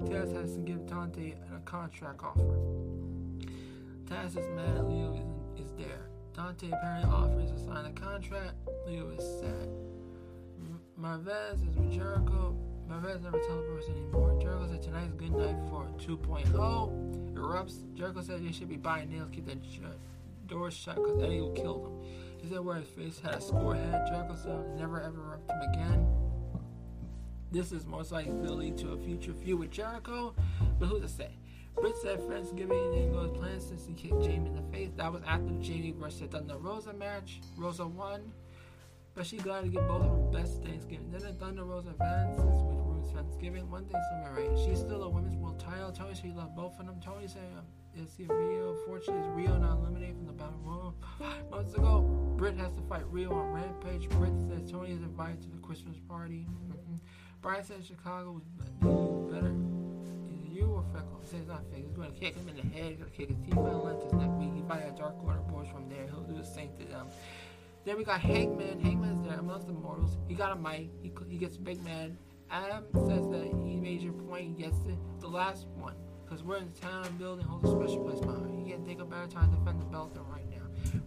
Taz 0.04 0.34
has 0.34 0.54
to 0.54 0.60
give 0.60 0.86
Dante 0.86 1.34
a 1.54 1.58
contract 1.60 2.22
offer. 2.22 2.58
Taz 4.04 4.36
is 4.36 4.48
mad 4.56 4.84
Leo 4.84 5.14
is, 5.14 5.66
is 5.66 5.72
there. 5.78 6.08
Dante 6.34 6.68
apparently 6.68 7.10
offers 7.10 7.50
to 7.52 7.58
sign 7.58 7.86
a 7.86 7.92
contract. 7.92 8.54
Leo 8.86 9.10
is 9.10 9.40
sad. 9.40 9.68
Marvez 11.00 11.54
is 11.68 11.76
with 11.76 11.92
Jericho. 11.92 12.56
Marvez 12.88 13.22
never 13.22 13.38
teleports 13.40 13.88
anymore. 13.88 14.38
Jericho 14.40 14.68
said 14.70 14.82
tonight's 14.82 15.12
good 15.14 15.32
night 15.32 15.56
for 15.68 15.88
2.0. 15.98 17.34
Erupts. 17.34 17.94
Jericho 17.94 18.22
said 18.22 18.46
they 18.46 18.52
should 18.52 18.68
be 18.68 18.76
buying 18.76 19.10
nails, 19.10 19.28
keep 19.32 19.46
the 19.46 19.56
doors 20.46 20.74
shut 20.74 20.96
because 20.96 21.22
Eddie 21.22 21.40
will 21.40 21.52
kill 21.52 21.82
them. 21.82 21.92
He 22.38 22.48
said 22.48 22.60
where 22.60 22.76
his 22.76 22.88
face 22.88 23.20
had 23.20 23.34
a 23.34 23.40
score 23.40 23.74
head. 23.74 24.06
Jericho 24.08 24.36
said 24.36 24.78
never 24.78 25.00
ever 25.00 25.22
erupt 25.22 25.50
him 25.50 25.60
again. 25.72 26.06
This 27.52 27.70
is 27.70 27.84
most 27.84 28.12
likely 28.12 28.32
to 28.32 28.82
to 28.82 28.92
a 28.92 28.96
future 28.96 29.34
feud 29.34 29.60
with 29.60 29.70
Jericho, 29.70 30.34
but 30.80 30.86
who's 30.86 31.02
to 31.02 31.08
say? 31.08 31.36
Britt 31.76 31.98
said 31.98 32.26
Thanksgiving 32.26 32.92
didn't 32.94 33.12
go 33.12 33.44
as 33.44 33.66
since 33.66 33.86
he 33.86 33.92
kicked 33.92 34.22
Jamie 34.22 34.48
in 34.48 34.56
the 34.56 34.62
face. 34.72 34.88
That 34.96 35.12
was 35.12 35.20
after 35.26 35.52
Jamie 35.60 35.94
versus 36.00 36.20
the 36.20 36.28
Thunder 36.28 36.56
Rosa 36.56 36.94
match. 36.94 37.42
Rosa 37.58 37.86
won, 37.86 38.32
but 39.14 39.26
she 39.26 39.36
got 39.36 39.64
to 39.64 39.68
get 39.68 39.86
both 39.86 40.00
of 40.00 40.08
her 40.08 40.32
best 40.32 40.62
Thanksgiving. 40.62 41.10
Then 41.12 41.20
the 41.20 41.34
Thunder 41.34 41.64
Rosa 41.64 41.90
advances, 41.90 42.42
with 42.42 42.86
ruins 42.86 43.10
Thanksgiving. 43.12 43.70
One 43.70 43.84
thing's 43.84 44.02
something 44.10 44.48
right. 44.48 44.58
She's 44.66 44.78
still 44.78 45.02
a 45.02 45.08
women's 45.10 45.36
world 45.36 45.60
title. 45.60 45.92
Tony 45.92 46.14
said 46.14 46.22
she 46.22 46.30
loved 46.30 46.56
both 46.56 46.80
of 46.80 46.86
them. 46.86 47.00
Tony 47.04 47.28
said, 47.28 47.42
um, 47.58 48.02
Is 48.02 48.14
he 48.16 48.24
Rio? 48.24 48.78
Fortunately, 48.86 49.20
is 49.20 49.28
Rio 49.28 49.58
not 49.58 49.76
eliminated 49.76 50.16
from 50.16 50.26
the 50.26 50.32
Battle 50.32 50.58
Royal? 50.64 50.94
Five 51.18 51.50
months 51.50 51.74
ago, 51.74 52.00
Britt 52.38 52.56
has 52.56 52.72
to 52.76 52.82
fight 52.88 53.04
Rio 53.10 53.34
on 53.34 53.52
Rampage. 53.52 54.08
Britt 54.08 54.32
says 54.48 54.70
Tony 54.70 54.92
is 54.92 55.02
invited 55.02 55.42
to 55.42 55.50
the 55.50 55.58
Christmas 55.58 55.98
party. 56.08 56.46
Mm-hmm. 56.48 56.94
Brian 57.42 57.64
said 57.64 57.84
Chicago 57.84 58.40
was 58.80 59.32
better. 59.32 59.52
Is 60.30 60.56
you 60.56 60.66
or 60.66 60.84
Freckle? 60.92 61.18
He 61.22 61.26
says 61.26 61.40
it's 61.40 61.48
not 61.48 61.64
fake. 61.72 61.84
He's 61.88 61.96
going 61.96 62.12
to 62.12 62.18
kick 62.18 62.36
him 62.36 62.48
in 62.48 62.54
the 62.56 62.62
head. 62.62 62.90
He's 62.90 62.98
going 62.98 63.10
to 63.10 63.16
kick 63.16 63.28
his 63.30 63.38
teeth 63.44 63.58
out 63.58 63.84
lenses 63.84 64.12
next 64.12 64.34
week. 64.34 64.52
He 64.54 64.62
fight 64.68 64.84
a 64.86 64.96
Dark 64.96 65.16
Order 65.24 65.40
boys 65.50 65.66
from 65.72 65.88
there. 65.88 66.06
He'll 66.06 66.22
do 66.22 66.38
the 66.38 66.46
same 66.46 66.70
to 66.78 66.84
them. 66.84 67.00
Um, 67.00 67.08
then 67.84 67.98
we 67.98 68.04
got 68.04 68.20
Hangman. 68.20 68.80
Hangman's 68.80 69.26
there 69.26 69.40
amongst 69.40 69.66
the 69.66 69.72
mortals. 69.72 70.16
He 70.28 70.34
got 70.34 70.52
a 70.52 70.56
mic. 70.56 70.88
He, 71.02 71.10
he 71.28 71.36
gets 71.36 71.56
big 71.56 71.82
man. 71.82 72.16
Adam 72.48 72.84
says 73.08 73.28
that 73.30 73.50
he 73.64 73.74
made 73.74 74.02
your 74.02 74.12
point. 74.12 74.56
He 74.56 74.62
gets 74.62 74.78
it. 74.86 74.96
The 75.18 75.26
last 75.26 75.66
one. 75.74 75.96
Because 76.24 76.44
we're 76.44 76.58
in 76.58 76.70
the 76.72 76.80
town 76.80 77.16
building 77.18 77.44
holds 77.44 77.68
a 77.68 77.72
special 77.72 78.04
place 78.04 78.20
behind. 78.20 78.64
You 78.64 78.72
can't 78.72 78.86
think 78.86 79.00
of 79.00 79.10
better 79.10 79.26
time 79.26 79.50
to 79.50 79.56
defend 79.58 79.80
the 79.80 79.86
belt 79.86 80.14
than 80.14 80.22
right. 80.28 80.41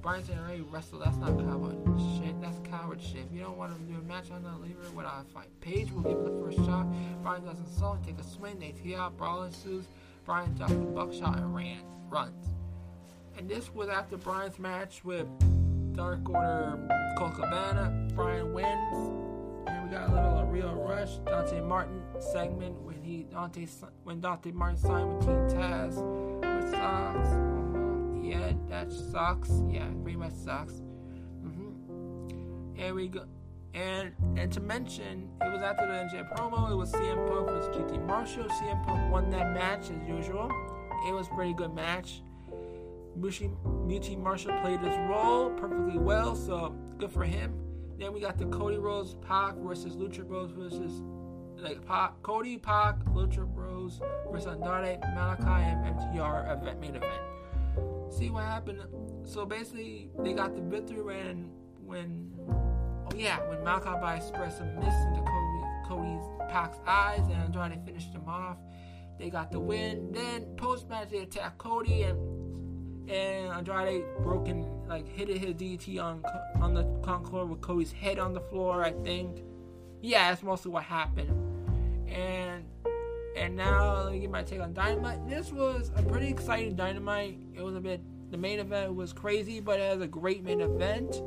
Brian 0.02 0.24
said, 0.24 0.38
"Hey, 0.48 0.62
wrestle. 0.62 1.00
That's 1.00 1.17
not 1.17 1.38
coward 1.38 1.78
shit. 2.17 2.39
That's 2.41 2.60
coward 2.60 3.02
shit. 3.02 3.26
If 3.26 3.34
you 3.34 3.41
don't 3.41 3.58
want 3.58 3.74
to 3.74 3.80
do 3.91 4.00
a 4.00 4.04
match, 4.04 4.26
I'm 4.32 4.43
not 4.43 4.62
leaving 4.62 4.84
it 4.84 4.93
without 4.93 5.26
a 5.26 5.30
fight." 5.30 5.50
Page 5.62 5.91
will 5.91 6.02
give 6.02 6.17
him 6.17 6.24
the 6.26 6.43
first 6.43 6.58
shot. 6.65 6.88
Brian 7.21 7.43
does 7.43 7.58
not 7.58 7.69
song, 7.69 8.02
take 8.06 8.19
a 8.19 8.24
swing. 8.24 8.60
They 8.60 8.71
tee 8.71 8.95
out. 8.95 9.17
Brawl 9.17 9.43
ensues. 9.43 9.88
Brian 10.26 10.54
drops 10.56 10.74
the 10.74 10.80
buckshot 10.80 11.38
and 11.38 11.54
ran, 11.54 11.82
runs. 12.10 12.48
And 13.38 13.50
this 13.50 13.74
was 13.74 13.89
after 13.89 14.17
Brian's 14.17 14.58
match 14.60 15.04
with 15.04 15.28
Dark 15.93 16.28
Order 16.30 16.88
Colt 17.17 17.36
Cabana. 17.36 18.08
Brian 18.15 18.54
wins. 18.54 19.12
And 19.67 19.86
we 19.86 19.91
got 19.91 20.10
a 20.10 20.13
little 20.13 20.45
real 20.45 20.74
rush. 20.76 21.17
Dante 21.26 21.62
Martin 21.62 22.02
segment 22.19 22.82
when 22.82 23.02
he 23.02 23.24
Dante 23.24 23.67
when 24.04 24.19
Dante 24.19 24.52
Martin 24.52 24.78
signed 24.78 25.17
with 25.17 25.26
Team 25.26 25.60
Taz, 25.60 25.95
which 26.41 26.71
sucks 26.71 27.54
yeah, 28.25 28.53
that 28.69 28.91
sucks. 28.91 29.51
Yeah, 29.69 29.88
pretty 30.01 30.17
much 30.17 30.33
sucks. 30.33 30.73
Mm-hmm. 31.43 32.79
And 32.79 32.95
we 32.95 33.07
go, 33.07 33.25
and 33.73 34.13
and 34.38 34.51
to 34.51 34.59
mention, 34.59 35.29
it 35.41 35.51
was 35.51 35.61
after 35.61 35.85
the 35.85 35.93
NJ 35.93 36.35
promo. 36.35 36.71
It 36.71 36.75
was 36.75 36.91
CM 36.91 37.27
Punk 37.27 37.47
versus 37.47 37.75
QT 37.75 38.05
Marshall. 38.05 38.45
CM 38.45 38.85
Punk 38.85 39.11
won 39.11 39.29
that 39.31 39.53
match 39.53 39.91
as 39.91 40.07
usual. 40.07 40.49
It 41.07 41.13
was 41.13 41.27
a 41.27 41.35
pretty 41.35 41.53
good 41.53 41.73
match. 41.73 42.21
Mushi, 43.19 43.49
Muti 43.85 44.15
Marshall 44.15 44.59
played 44.61 44.79
his 44.79 44.97
role 45.09 45.49
perfectly 45.51 45.97
well, 45.97 46.35
so 46.35 46.75
good 46.97 47.11
for 47.11 47.23
him. 47.23 47.53
Then 47.97 48.11
we 48.11 48.19
got 48.19 48.38
the 48.38 48.45
Cody 48.47 48.77
Rhodes 48.77 49.15
Pac 49.15 49.55
versus 49.55 49.95
Lucha 49.95 50.27
Bros 50.27 50.51
versus 50.51 51.01
like 51.57 51.85
Pac, 51.85 52.21
Cody 52.23 52.57
Pac, 52.57 52.99
Lucha 53.05 53.45
Bros 53.45 54.01
versus 54.29 54.47
Andrade, 54.47 55.01
Malakai, 55.01 55.61
and 55.61 55.95
FTR 55.95 56.61
event 56.61 56.81
main 56.81 56.95
event 56.95 57.21
see 58.15 58.30
what 58.30 58.43
happened. 58.43 58.82
So 59.23 59.45
basically, 59.45 60.10
they 60.19 60.34
got 60.34 60.56
the 60.56 60.62
victory 60.62 61.01
when 61.01 61.51
when 61.84 62.32
oh 62.47 63.15
yeah, 63.15 63.39
when 63.49 63.60
Malakai 63.60 64.17
expressed 64.17 64.62
a 64.62 64.65
miss 64.65 64.93
into 65.08 65.21
Cody, 65.21 65.63
Cody's 65.88 66.51
Pac's 66.51 66.78
eyes, 66.88 67.19
and 67.19 67.34
Andrade 67.34 67.80
finished 67.86 68.13
him 68.13 68.28
off. 68.28 68.58
They 69.19 69.30
got 69.30 69.51
the 69.51 69.60
win. 69.60 70.12
Then 70.12 70.45
post 70.58 70.89
match, 70.89 71.10
they 71.10 71.19
attack 71.19 71.58
Cody, 71.58 72.04
and 72.04 73.10
and 73.10 73.51
Andrade 73.51 74.04
broken 74.21 74.65
like 74.88 75.08
hit 75.08 75.28
his 75.28 75.54
DT 75.56 76.01
on 76.01 76.23
on 76.62 76.73
the 76.73 76.84
Concord 77.04 77.49
with 77.49 77.62
Cody's 77.62 77.91
head 77.91 78.19
on 78.19 78.34
the 78.34 78.41
floor. 78.41 78.84
I 78.84 78.91
think. 78.91 79.43
Yeah, 80.01 80.30
that's 80.30 80.43
mostly 80.43 80.71
what 80.71 80.84
happened. 80.84 81.32
And 82.08 82.63
and 83.36 83.56
now 83.56 84.04
let 84.04 84.13
me 84.13 84.19
get 84.19 84.32
my 84.32 84.43
take 84.43 84.62
on 84.62 84.74
Dynamite. 84.74 85.28
This 85.28 85.52
was 85.52 85.91
a 85.95 86.04
pretty 86.04 86.28
exciting 86.28 86.76
Dynamite. 86.76 87.38
It 87.54 87.62
was 87.62 87.76
a 87.76 87.82
bit. 87.82 88.02
The 88.32 88.38
main 88.38 88.60
event 88.60 88.95
was 88.95 89.13
crazy, 89.13 89.60
but 89.60 89.80
it 89.80 89.93
was 89.93 90.02
a 90.02 90.08
great 90.08 90.43
main 90.43 90.62
event. 90.62 91.21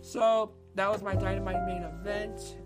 So 0.00 0.52
that 0.74 0.90
was 0.90 1.02
my 1.02 1.14
Dynamite 1.14 1.66
main 1.66 1.82
event. 1.82 2.58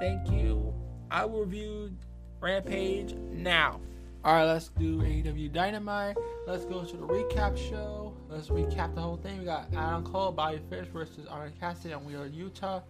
Thank 0.00 0.30
you. 0.30 0.74
I 1.10 1.24
will 1.24 1.40
review 1.40 1.92
Rampage 2.40 3.14
now. 3.14 3.80
All 4.24 4.34
right, 4.34 4.44
let's 4.44 4.68
do 4.68 4.98
AEW 4.98 5.52
Dynamite. 5.52 6.16
Let's 6.46 6.64
go 6.64 6.84
to 6.84 6.96
the 6.96 7.06
recap 7.06 7.56
show. 7.56 8.14
Let's 8.28 8.48
recap 8.48 8.94
the 8.94 9.00
whole 9.00 9.16
thing. 9.16 9.40
We 9.40 9.44
got 9.44 9.66
Adam 9.74 10.04
Cole, 10.04 10.30
Bobby 10.32 10.60
Fish 10.70 10.86
versus 10.92 11.26
Orange 11.30 11.58
Cassidy 11.58 11.92
and 11.92 12.04
Wheeler 12.06 12.28
Yuta. 12.28 12.82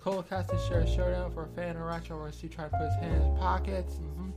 Cole 0.00 0.22
Cassidy 0.22 0.56
a 0.74 0.86
showdown 0.86 1.30
for 1.32 1.44
a 1.44 1.48
fan 1.48 1.76
interaction 1.76 2.18
where 2.18 2.30
he 2.30 2.48
tried 2.48 2.70
to 2.70 2.76
put 2.78 2.86
his 2.86 2.94
hand 2.96 3.16
in 3.16 3.22
his 3.22 3.38
pockets. 3.38 3.94
Mm-hmm. 3.94 4.30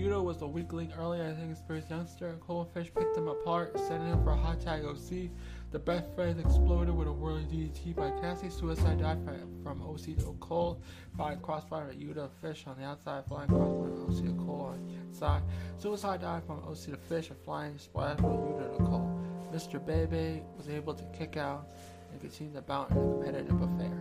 Yuta 0.00 0.22
was 0.22 0.38
the 0.38 0.48
weak 0.48 0.72
link 0.72 0.92
earlier 0.98 1.24
as 1.24 1.38
inexperienced 1.38 1.90
youngster. 1.90 2.34
Cole 2.40 2.64
Fish 2.72 2.90
picked 2.96 3.14
him 3.18 3.28
apart, 3.28 3.78
sending 3.78 4.08
him 4.08 4.24
for 4.24 4.30
a 4.30 4.36
hot 4.36 4.58
tag 4.58 4.82
OC. 4.82 5.28
The 5.72 5.78
best 5.78 6.06
friends 6.14 6.40
exploded 6.40 6.94
with 6.94 7.06
a 7.06 7.12
whirling 7.12 7.46
DDT 7.48 7.94
by 7.94 8.10
Cassie. 8.18 8.48
Suicide 8.48 9.00
dive 9.00 9.18
from 9.62 9.82
OC 9.82 10.16
to 10.20 10.34
Cole. 10.40 10.80
Flying 11.16 11.38
crossfire 11.40 11.90
at 11.90 12.00
Yuta 12.00 12.30
Fish 12.40 12.64
on 12.66 12.78
the 12.78 12.84
outside. 12.84 13.26
Flying 13.26 13.48
crossfire 13.48 13.92
OC 13.92 14.24
to 14.24 14.42
Cole 14.42 14.72
on 14.72 14.86
the 14.86 14.94
inside. 14.94 15.42
Suicide 15.76 16.22
dive 16.22 16.46
from 16.46 16.60
OC 16.66 16.92
to 16.92 16.96
Fish. 16.96 17.28
A 17.28 17.34
flying 17.34 17.76
splash 17.76 18.16
from 18.16 18.38
Yuta 18.38 18.78
to 18.78 18.82
Cole. 18.82 19.20
Mr. 19.52 19.84
Bebe 19.84 20.42
was 20.56 20.70
able 20.70 20.94
to 20.94 21.04
kick 21.12 21.36
out 21.36 21.68
and 22.10 22.18
continue 22.22 22.54
to 22.54 22.62
bounce 22.62 22.90
in 22.92 22.96
a 22.96 23.00
competitive 23.00 23.60
affair. 23.60 24.00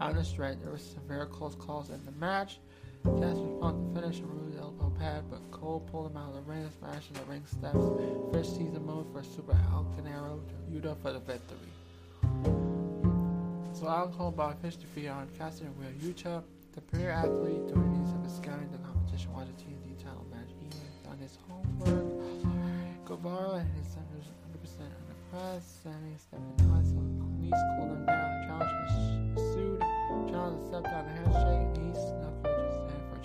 Out 0.00 0.12
of 0.12 0.16
the 0.16 0.24
strength, 0.24 0.62
there 0.62 0.72
were 0.72 0.78
some 0.78 1.06
very 1.06 1.26
close 1.26 1.54
calls 1.54 1.90
in 1.90 2.02
the 2.06 2.12
match. 2.12 2.60
Cass 3.04 3.36
responded 3.36 3.94
to 3.94 4.00
finish 4.00 4.18
and 4.20 4.28
remove 4.30 4.54
the 4.54 4.60
elbow 4.62 4.90
pad, 4.98 5.24
but 5.30 5.50
Cole 5.50 5.80
pulled 5.90 6.10
him 6.10 6.16
out 6.16 6.30
of 6.30 6.34
the 6.36 6.50
ring, 6.50 6.62
and 6.62 6.72
smashing 6.72 7.12
the 7.12 7.24
ring 7.24 7.44
steps. 7.44 7.84
First 8.32 8.56
season 8.56 8.72
the 8.72 8.80
move 8.80 9.06
for 9.12 9.22
super 9.22 9.56
Alton 9.74 10.06
arrow 10.06 10.40
to 10.48 10.54
Yuta 10.72 10.96
for 11.02 11.12
the 11.12 11.20
victory. 11.20 11.58
So 13.74 13.88
Alan 13.88 14.12
Cole 14.14 14.30
bought 14.30 14.60
Fish 14.62 14.76
defeat 14.76 15.08
on 15.08 15.28
Cassidy 15.36 15.66
and 15.66 15.76
Will 15.76 15.92
Yuta. 16.00 16.42
The 16.72 16.80
premier 16.80 17.10
athlete 17.10 17.68
doing 17.68 17.92
these 17.92 18.12
of 18.12 18.30
scouting 18.30 18.70
the 18.72 18.78
competition 18.78 19.32
watched 19.34 19.56
the 19.58 19.64
TNT 19.64 20.02
title 20.02 20.24
match. 20.32 20.48
He 20.58 20.68
done 21.06 21.18
his 21.18 21.38
homework. 21.46 23.04
Guevara 23.04 23.60
and 23.60 23.70
his 23.76 23.86
son 23.92 24.06
was 24.16 24.24
100% 24.48 24.80
on 24.80 25.04
the 25.06 25.14
press. 25.30 25.62
Sammy 25.82 26.16
stepping 26.16 26.56
high, 26.72 26.82
so 26.82 26.96
Nese 27.38 27.76
cooled 27.76 27.92
him 27.92 28.06
down. 28.06 28.30
Challenge 28.48 29.38
sued. 29.52 29.80
Challenge 30.30 30.64
stepped 30.66 30.88
on 30.88 31.04
a 31.04 31.12
handshake. 31.12 31.68
Nese 31.84 32.08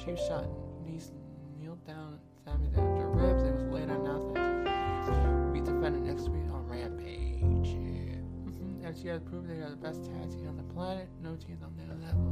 cheap 0.10 0.18
shot. 0.28 0.46
Nese 0.86 1.12
kneeled 1.60 1.86
down, 1.86 2.20
Sammy 2.44 2.68
down 2.70 3.14
ribs, 3.14 3.44
and 3.44 3.56
was 3.56 3.80
later 3.80 3.94
announced 3.94 4.34
that 4.34 5.54
be 5.54 5.60
defended 5.60 6.02
next 6.04 6.30
week 6.30 6.50
on 6.52 6.66
Rampage. 6.68 7.70
Mm-hmm. 7.70 8.86
FTR 8.86 9.14
has 9.14 9.22
proven 9.22 9.48
they 9.48 9.64
are 9.64 9.70
the 9.70 9.76
best 9.76 10.06
tag 10.06 10.32
team 10.32 10.48
on 10.50 10.58
the 10.58 10.64
planet. 10.74 11.08
No 11.22 11.36
teams 11.36 11.62
on 11.62 11.76
their 11.78 11.96
level. 12.02 12.26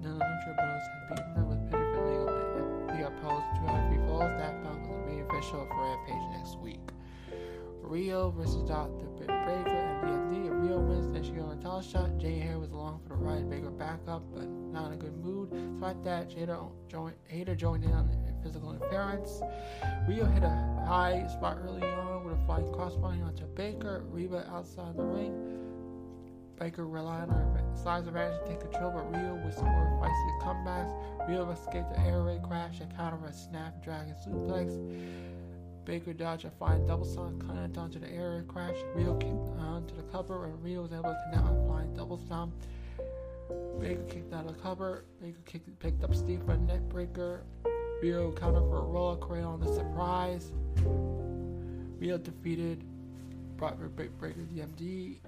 None 0.00 0.12
of 0.12 0.18
the 0.18 0.24
Lucha 0.24 0.56
Bros 0.56 0.82
have 0.88 1.16
beaten 1.16 1.34
them 1.34 1.48
with 1.48 1.70
pity 1.70 1.84
for 1.92 2.02
legal 2.08 2.28
out 2.28 3.76
of 3.76 3.88
three 3.88 4.00
falls. 4.08 4.32
That 4.40 4.62
bout 4.64 4.80
was 4.80 4.96
made 5.06 5.20
official 5.20 5.66
for 5.68 5.76
Rampage 5.76 6.26
next 6.32 6.58
week. 6.58 6.80
Rio 7.86 8.30
versus 8.30 8.62
Dr. 8.64 9.06
Breakker 9.16 9.70
and 9.70 10.32
BMD. 10.32 10.62
Rio 10.62 10.80
wins, 10.80 11.08
then 11.12 11.22
she 11.22 11.30
got 11.30 11.52
a 11.52 11.56
title 11.56 11.82
shot. 11.82 12.18
Jay 12.18 12.38
Hair 12.38 12.58
was 12.58 12.72
along 12.72 13.00
for 13.02 13.10
the 13.10 13.14
ride. 13.14 13.48
Baker 13.48 13.70
back 13.70 14.00
up, 14.08 14.22
but 14.34 14.46
not 14.48 14.88
in 14.88 14.94
a 14.94 14.96
good 14.96 15.16
mood. 15.16 15.50
Despite 15.50 16.02
that, 16.04 16.30
Jada 16.30 16.68
joined, 16.88 17.14
Hayter 17.28 17.54
joined 17.54 17.84
in 17.84 17.92
on 17.92 18.08
the 18.08 18.16
physical 18.42 18.72
interference. 18.72 19.40
Rio 20.08 20.24
hit 20.26 20.42
a 20.42 20.84
high 20.86 21.26
spot 21.28 21.58
early 21.62 21.82
on 21.86 22.24
with 22.24 22.34
a 22.34 22.46
flying 22.46 22.66
crossbody 22.66 23.24
onto 23.24 23.44
Baker. 23.46 24.04
Reba 24.10 24.48
outside 24.50 24.96
the 24.96 25.04
ring. 25.04 25.56
Baker 26.58 26.86
relied 26.86 27.28
on 27.28 27.28
her 27.28 27.62
size 27.74 28.06
advantage 28.06 28.40
to 28.42 28.48
take 28.48 28.60
control, 28.60 28.90
but 28.90 29.12
Rio 29.12 29.36
some 29.50 29.66
more 29.66 30.00
feisty 30.02 30.40
comebacks. 30.42 31.28
Rio 31.28 31.48
escaped 31.50 31.90
the 31.90 32.00
air 32.00 32.22
raid 32.22 32.42
crash 32.42 32.80
and 32.80 32.94
counter 32.96 33.24
a 33.26 33.32
snapdragon 33.32 34.14
suplex. 34.26 34.74
Baker 35.86 36.12
dodged 36.12 36.44
a 36.44 36.50
flying 36.50 36.84
double 36.84 37.04
stomp, 37.04 37.46
connected 37.46 37.78
onto 37.78 38.00
the 38.00 38.10
air 38.10 38.44
crash. 38.48 38.74
Rio 38.96 39.14
kicked 39.14 39.60
onto 39.60 39.94
the 39.94 40.02
cover, 40.10 40.46
and 40.46 40.62
Rio 40.62 40.82
was 40.82 40.92
able 40.92 41.04
to 41.04 41.16
connect 41.30 41.48
on 41.48 41.64
flying 41.64 41.94
double 41.94 42.18
stomp. 42.18 42.52
Baker 43.80 44.02
kicked 44.08 44.34
out 44.34 44.46
of 44.46 44.56
the 44.56 44.60
cover. 44.60 45.04
Baker 45.22 45.38
kicked, 45.46 45.78
picked 45.78 46.02
up 46.02 46.12
Steve 46.12 46.42
for 46.44 46.52
a 46.52 46.58
neck 46.58 46.80
breaker. 46.88 47.44
Rio 48.02 48.32
countered 48.32 48.64
for 48.64 48.78
a 48.78 48.82
roller 48.82 49.16
cray 49.16 49.42
on 49.42 49.60
the 49.60 49.72
surprise. 49.72 50.50
Rio 52.00 52.18
defeated 52.18 52.82
Brock 53.56 53.78
Breakker 53.78 54.40
DMD. 54.52 55.18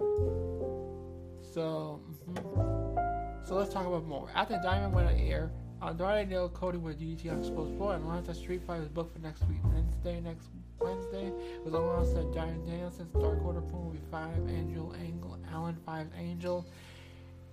So, 1.55 2.01
mm-hmm. 2.29 3.47
so 3.47 3.55
let's 3.55 3.73
talk 3.73 3.87
about 3.87 4.05
more. 4.07 4.29
After 4.35 4.59
Diamond 4.61 4.93
went 4.93 5.09
on 5.09 5.15
air, 5.15 5.53
Andrade 5.81 6.29
nailed 6.29 6.55
Cody 6.55 6.77
with 6.79 7.01
on 7.01 7.39
Exposed 7.39 7.77
Floor 7.77 7.95
and 7.95 8.07
launched 8.07 8.29
a 8.29 8.35
Street 8.35 8.63
Fight 8.67 8.81
was 8.81 8.89
booked 8.89 9.15
for 9.15 9.21
next 9.21 9.47
week. 9.49 9.59
Wednesday, 9.63 10.21
next 10.21 10.49
Wednesday, 10.81 11.33
was 11.65 11.73
announced 11.73 12.15
that 12.15 12.35
Giant 12.35 12.67
Danielson's 12.67 13.13
Dark 13.13 13.45
Order 13.45 13.61
Pool 13.61 13.85
will 13.85 13.91
be 13.91 14.01
5 14.11 14.49
Angel 14.49 14.93
Angle, 15.01 15.39
Allen 15.53 15.77
5 15.87 16.09
Angel. 16.19 16.67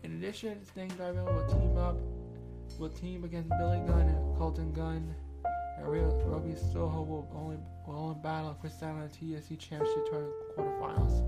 In 0.03 0.17
addition, 0.17 0.65
Sting 0.65 0.87
Driver 0.89 1.23
will 1.23 1.45
team 1.47 1.77
up, 1.77 1.97
will 2.79 2.89
team 2.89 3.23
against 3.25 3.49
Billy 3.59 3.79
Gunn 3.85 4.07
and 4.07 4.37
Colten 4.37 4.73
Gunn. 4.73 5.13
And 5.77 5.87
Robbie 5.87 6.55
Soho 6.55 7.03
will 7.03 7.29
only, 7.35 7.57
will 7.85 7.95
only 7.95 8.17
battle 8.23 8.57
Chris 8.59 8.81
Allen 8.81 9.09
TSC 9.09 9.59
Championship 9.59 10.09
Tour 10.09 10.29
quarterfinals. 10.57 11.23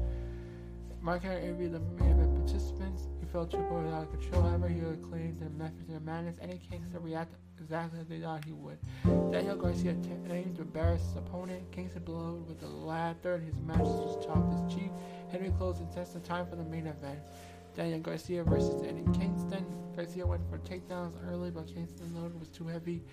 Mark 1.02 1.22
Henry 1.22 1.44
interviewed 1.44 1.74
the 1.74 1.80
main 1.80 2.14
event 2.14 2.36
participants. 2.36 3.04
Felt 3.32 3.52
Triple 3.52 3.94
out 3.94 4.04
of 4.04 4.12
control, 4.12 4.42
however, 4.44 4.68
he 4.70 4.80
claimed 4.80 5.40
the 5.40 5.50
method 5.50 5.86
to 5.88 5.94
the 5.94 6.00
madness. 6.00 6.36
Any 6.42 6.60
Kingston 6.70 7.04
react 7.04 7.34
exactly 7.60 8.00
as 8.00 8.08
they 8.08 8.20
thought 8.20 8.46
he 8.46 8.54
would. 8.54 8.78
Daniel 9.32 9.58
Garcia 9.58 9.96
aimed 10.30 10.56
to 10.56 10.62
embarrass 10.62 11.02
his 11.02 11.18
opponent. 11.18 11.70
Kingston 11.72 12.04
blowed 12.04 12.48
with 12.48 12.60
the 12.60 12.68
ladder, 12.68 13.36
and 13.36 13.44
his 13.44 13.56
match 13.66 13.80
was 13.80 14.26
chopped 14.26 14.54
his 14.54 14.76
cheek. 14.76 14.92
Henry 15.30 15.52
closed 15.58 15.82
and 15.82 15.92
tested 15.92 16.24
time 16.24 16.48
for 16.48 16.56
the 16.56 16.63
main 16.63 16.88
event. 16.88 17.20
Daniel 17.78 18.00
Garcia 18.00 18.44
versus 18.44 18.82
Eddie 18.82 19.06
Kingston. 19.13 19.63
Garcia 19.96 20.26
went 20.26 20.42
for 20.50 20.58
takedowns 20.58 21.13
early, 21.30 21.52
but 21.52 21.68
Kingston's 21.68 22.12
load 22.16 22.38
was 22.40 22.50
too 22.50 22.66
heavy. 22.66 23.04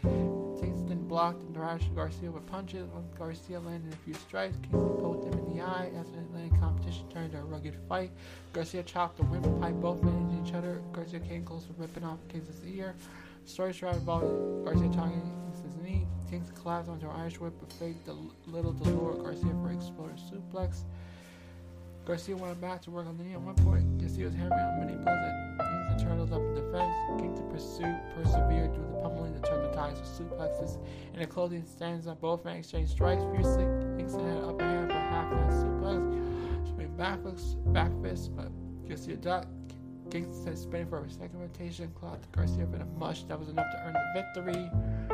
Kingston 0.58 1.04
blocked 1.06 1.42
and 1.42 1.54
thrashed 1.54 1.94
Garcia 1.94 2.30
with 2.30 2.46
punches. 2.46 2.88
Once 2.94 3.12
Garcia 3.18 3.60
landed 3.60 3.92
a 3.92 3.96
few 3.96 4.14
strikes, 4.14 4.56
Kingston 4.62 4.96
poked 5.02 5.26
him 5.26 5.38
in 5.38 5.54
the 5.54 5.62
eye. 5.62 5.90
As 6.00 6.10
the 6.12 6.20
Atlantic 6.20 6.58
competition 6.58 7.06
turned 7.10 7.32
to 7.32 7.40
a 7.40 7.42
rugged 7.42 7.76
fight, 7.90 8.10
Garcia 8.54 8.82
chopped 8.82 9.18
the 9.18 9.24
windpipe, 9.24 9.74
both 9.82 10.02
men 10.02 10.42
each 10.42 10.54
other. 10.54 10.80
Garcia 10.94 11.20
came 11.20 11.44
close 11.44 11.64
to 11.64 11.74
ripping 11.76 12.02
off 12.02 12.18
Kingston's 12.28 12.64
ear. 12.66 12.94
Story 13.44 13.74
stride 13.74 13.96
involved 13.96 14.64
Garcia 14.64 14.88
talking 14.94 15.20
Kingston's 15.44 15.76
knee. 15.82 16.06
Kingston 16.30 16.56
collapsed 16.56 16.88
onto 16.88 17.10
an 17.10 17.16
Irish 17.16 17.38
whip, 17.38 17.52
but 17.60 17.70
faked 17.74 18.06
the 18.06 18.16
little 18.46 18.72
to 18.72 18.84
lure 18.88 19.12
Garcia 19.12 19.52
for 19.62 19.72
explosive 19.72 20.40
suplex. 20.40 20.84
Garcia 22.04 22.36
went 22.36 22.60
back 22.60 22.82
to 22.82 22.90
work 22.90 23.06
on 23.06 23.16
the 23.16 23.24
knee 23.24 23.32
at 23.32 23.40
one 23.40 23.54
point. 23.54 23.98
Garcia 23.98 24.26
was 24.26 24.34
hammering 24.34 24.60
on 24.60 24.78
many 24.78 24.92
blows 24.92 25.06
and 25.08 25.88
Kingston 25.88 26.08
turtles 26.08 26.32
up 26.32 26.40
in 26.40 26.54
defense. 26.54 26.94
Kingston 27.18 27.48
pursued, 27.50 28.00
persevered 28.14 28.74
through 28.74 28.86
the 28.88 29.00
pummeling 29.00 29.32
to 29.32 29.40
turn 29.40 29.62
the 29.62 29.72
ties 29.72 29.96
with 29.98 30.08
suplexes. 30.08 30.76
In 31.14 31.20
the 31.20 31.26
closing 31.26 31.64
stanza, 31.64 32.14
both 32.14 32.44
men 32.44 32.58
exchanged 32.58 32.92
strikes 32.92 33.22
fiercely. 33.32 33.64
Kingston 33.96 34.26
had 34.26 34.44
upper 34.44 34.64
hand 34.64 34.90
for 34.90 34.98
half 34.98 35.32
hand 35.32 35.52
suplex. 35.52 36.76
Made 36.76 36.94
backflips, 36.98 37.72
back 37.72 37.90
fists, 38.02 38.28
but 38.28 38.50
Garcia 38.86 39.16
ducked. 39.16 39.48
Kingston 40.10 40.56
spinning 40.56 40.88
for 40.88 41.02
a 41.02 41.10
second 41.10 41.40
rotation, 41.40 41.90
clocked 41.94 42.30
Garcia 42.32 42.66
for 42.70 42.76
the 42.76 42.84
mush 42.84 43.22
that 43.24 43.38
was 43.38 43.48
enough 43.48 43.70
to 43.72 43.78
earn 43.86 43.94
the 43.94 44.22
victory. 44.22 45.13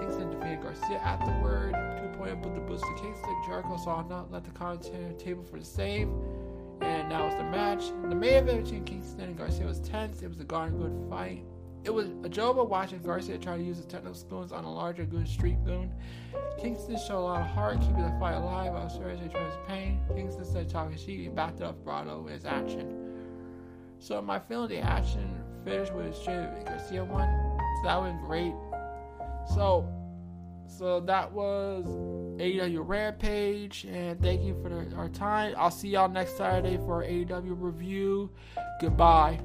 Kingston 0.00 0.30
defeated 0.30 0.62
Garcia 0.62 0.98
at 0.98 1.20
afterward. 1.20 1.72
Two 1.98 2.18
point 2.18 2.42
put 2.42 2.54
the 2.54 2.60
boost 2.60 2.84
to 2.84 3.02
Kingston. 3.02 3.42
Jericho 3.46 3.76
saw 3.76 4.02
not 4.02 4.30
let 4.32 4.44
the 4.44 4.50
commentator 4.50 5.12
table 5.18 5.42
for 5.42 5.58
the 5.58 5.64
save. 5.64 6.08
And 6.80 7.08
now 7.08 7.26
it's 7.26 7.36
the 7.36 7.44
match. 7.44 7.88
The 8.08 8.14
main 8.14 8.34
event 8.34 8.64
between 8.64 8.84
Kingston 8.84 9.20
and 9.20 9.36
Garcia 9.36 9.66
was 9.66 9.80
tense. 9.80 10.22
It 10.22 10.28
was 10.28 10.40
a 10.40 10.44
darn 10.44 10.78
good 10.78 11.08
fight. 11.10 11.44
It 11.82 11.90
was 11.90 12.08
a 12.24 12.28
job 12.28 12.58
of 12.58 12.68
watching 12.68 13.00
Garcia 13.00 13.38
try 13.38 13.56
to 13.56 13.62
use 13.62 13.78
his 13.78 13.86
technical 13.86 14.14
skills 14.14 14.52
on 14.52 14.64
a 14.64 14.72
larger 14.72 15.04
goon 15.04 15.26
street 15.26 15.64
goon. 15.64 15.90
Kingston 16.60 16.98
showed 16.98 17.20
a 17.20 17.24
lot 17.24 17.40
of 17.40 17.46
heart, 17.46 17.80
keeping 17.80 18.02
the 18.02 18.14
fight 18.20 18.34
alive 18.34 18.72
while 18.72 18.88
Sergio 18.88 19.18
his 19.18 19.54
pain. 19.66 20.00
Kingston 20.14 20.44
said 20.44 20.68
talking 20.68 20.96
shit 20.98 21.26
and 21.26 21.34
backed 21.34 21.62
up 21.62 21.82
Brado 21.84 22.22
with 22.22 22.34
his 22.34 22.44
action. 22.44 22.96
So 23.98 24.20
my 24.20 24.38
feeling 24.38 24.68
the 24.68 24.80
action 24.80 25.42
finished 25.64 25.94
with 25.94 26.06
a 26.06 26.14
straight 26.14 26.64
Garcia 26.66 27.04
won. 27.04 27.28
So 27.82 27.88
that 27.88 28.00
went 28.00 28.20
great. 28.22 28.52
So 29.48 29.88
So 30.66 31.00
that 31.00 31.32
was 31.32 31.84
AEW 31.86 32.86
Rampage, 32.86 33.84
and 33.84 34.20
thank 34.20 34.42
you 34.42 34.56
for 34.62 34.68
the, 34.68 34.94
our 34.96 35.08
time. 35.08 35.54
I'll 35.58 35.70
see 35.70 35.88
y'all 35.88 36.08
next 36.08 36.36
Saturday 36.36 36.76
for 36.78 37.02
our 37.02 37.04
AEW 37.04 37.54
review. 37.60 38.30
Goodbye. 38.80 39.40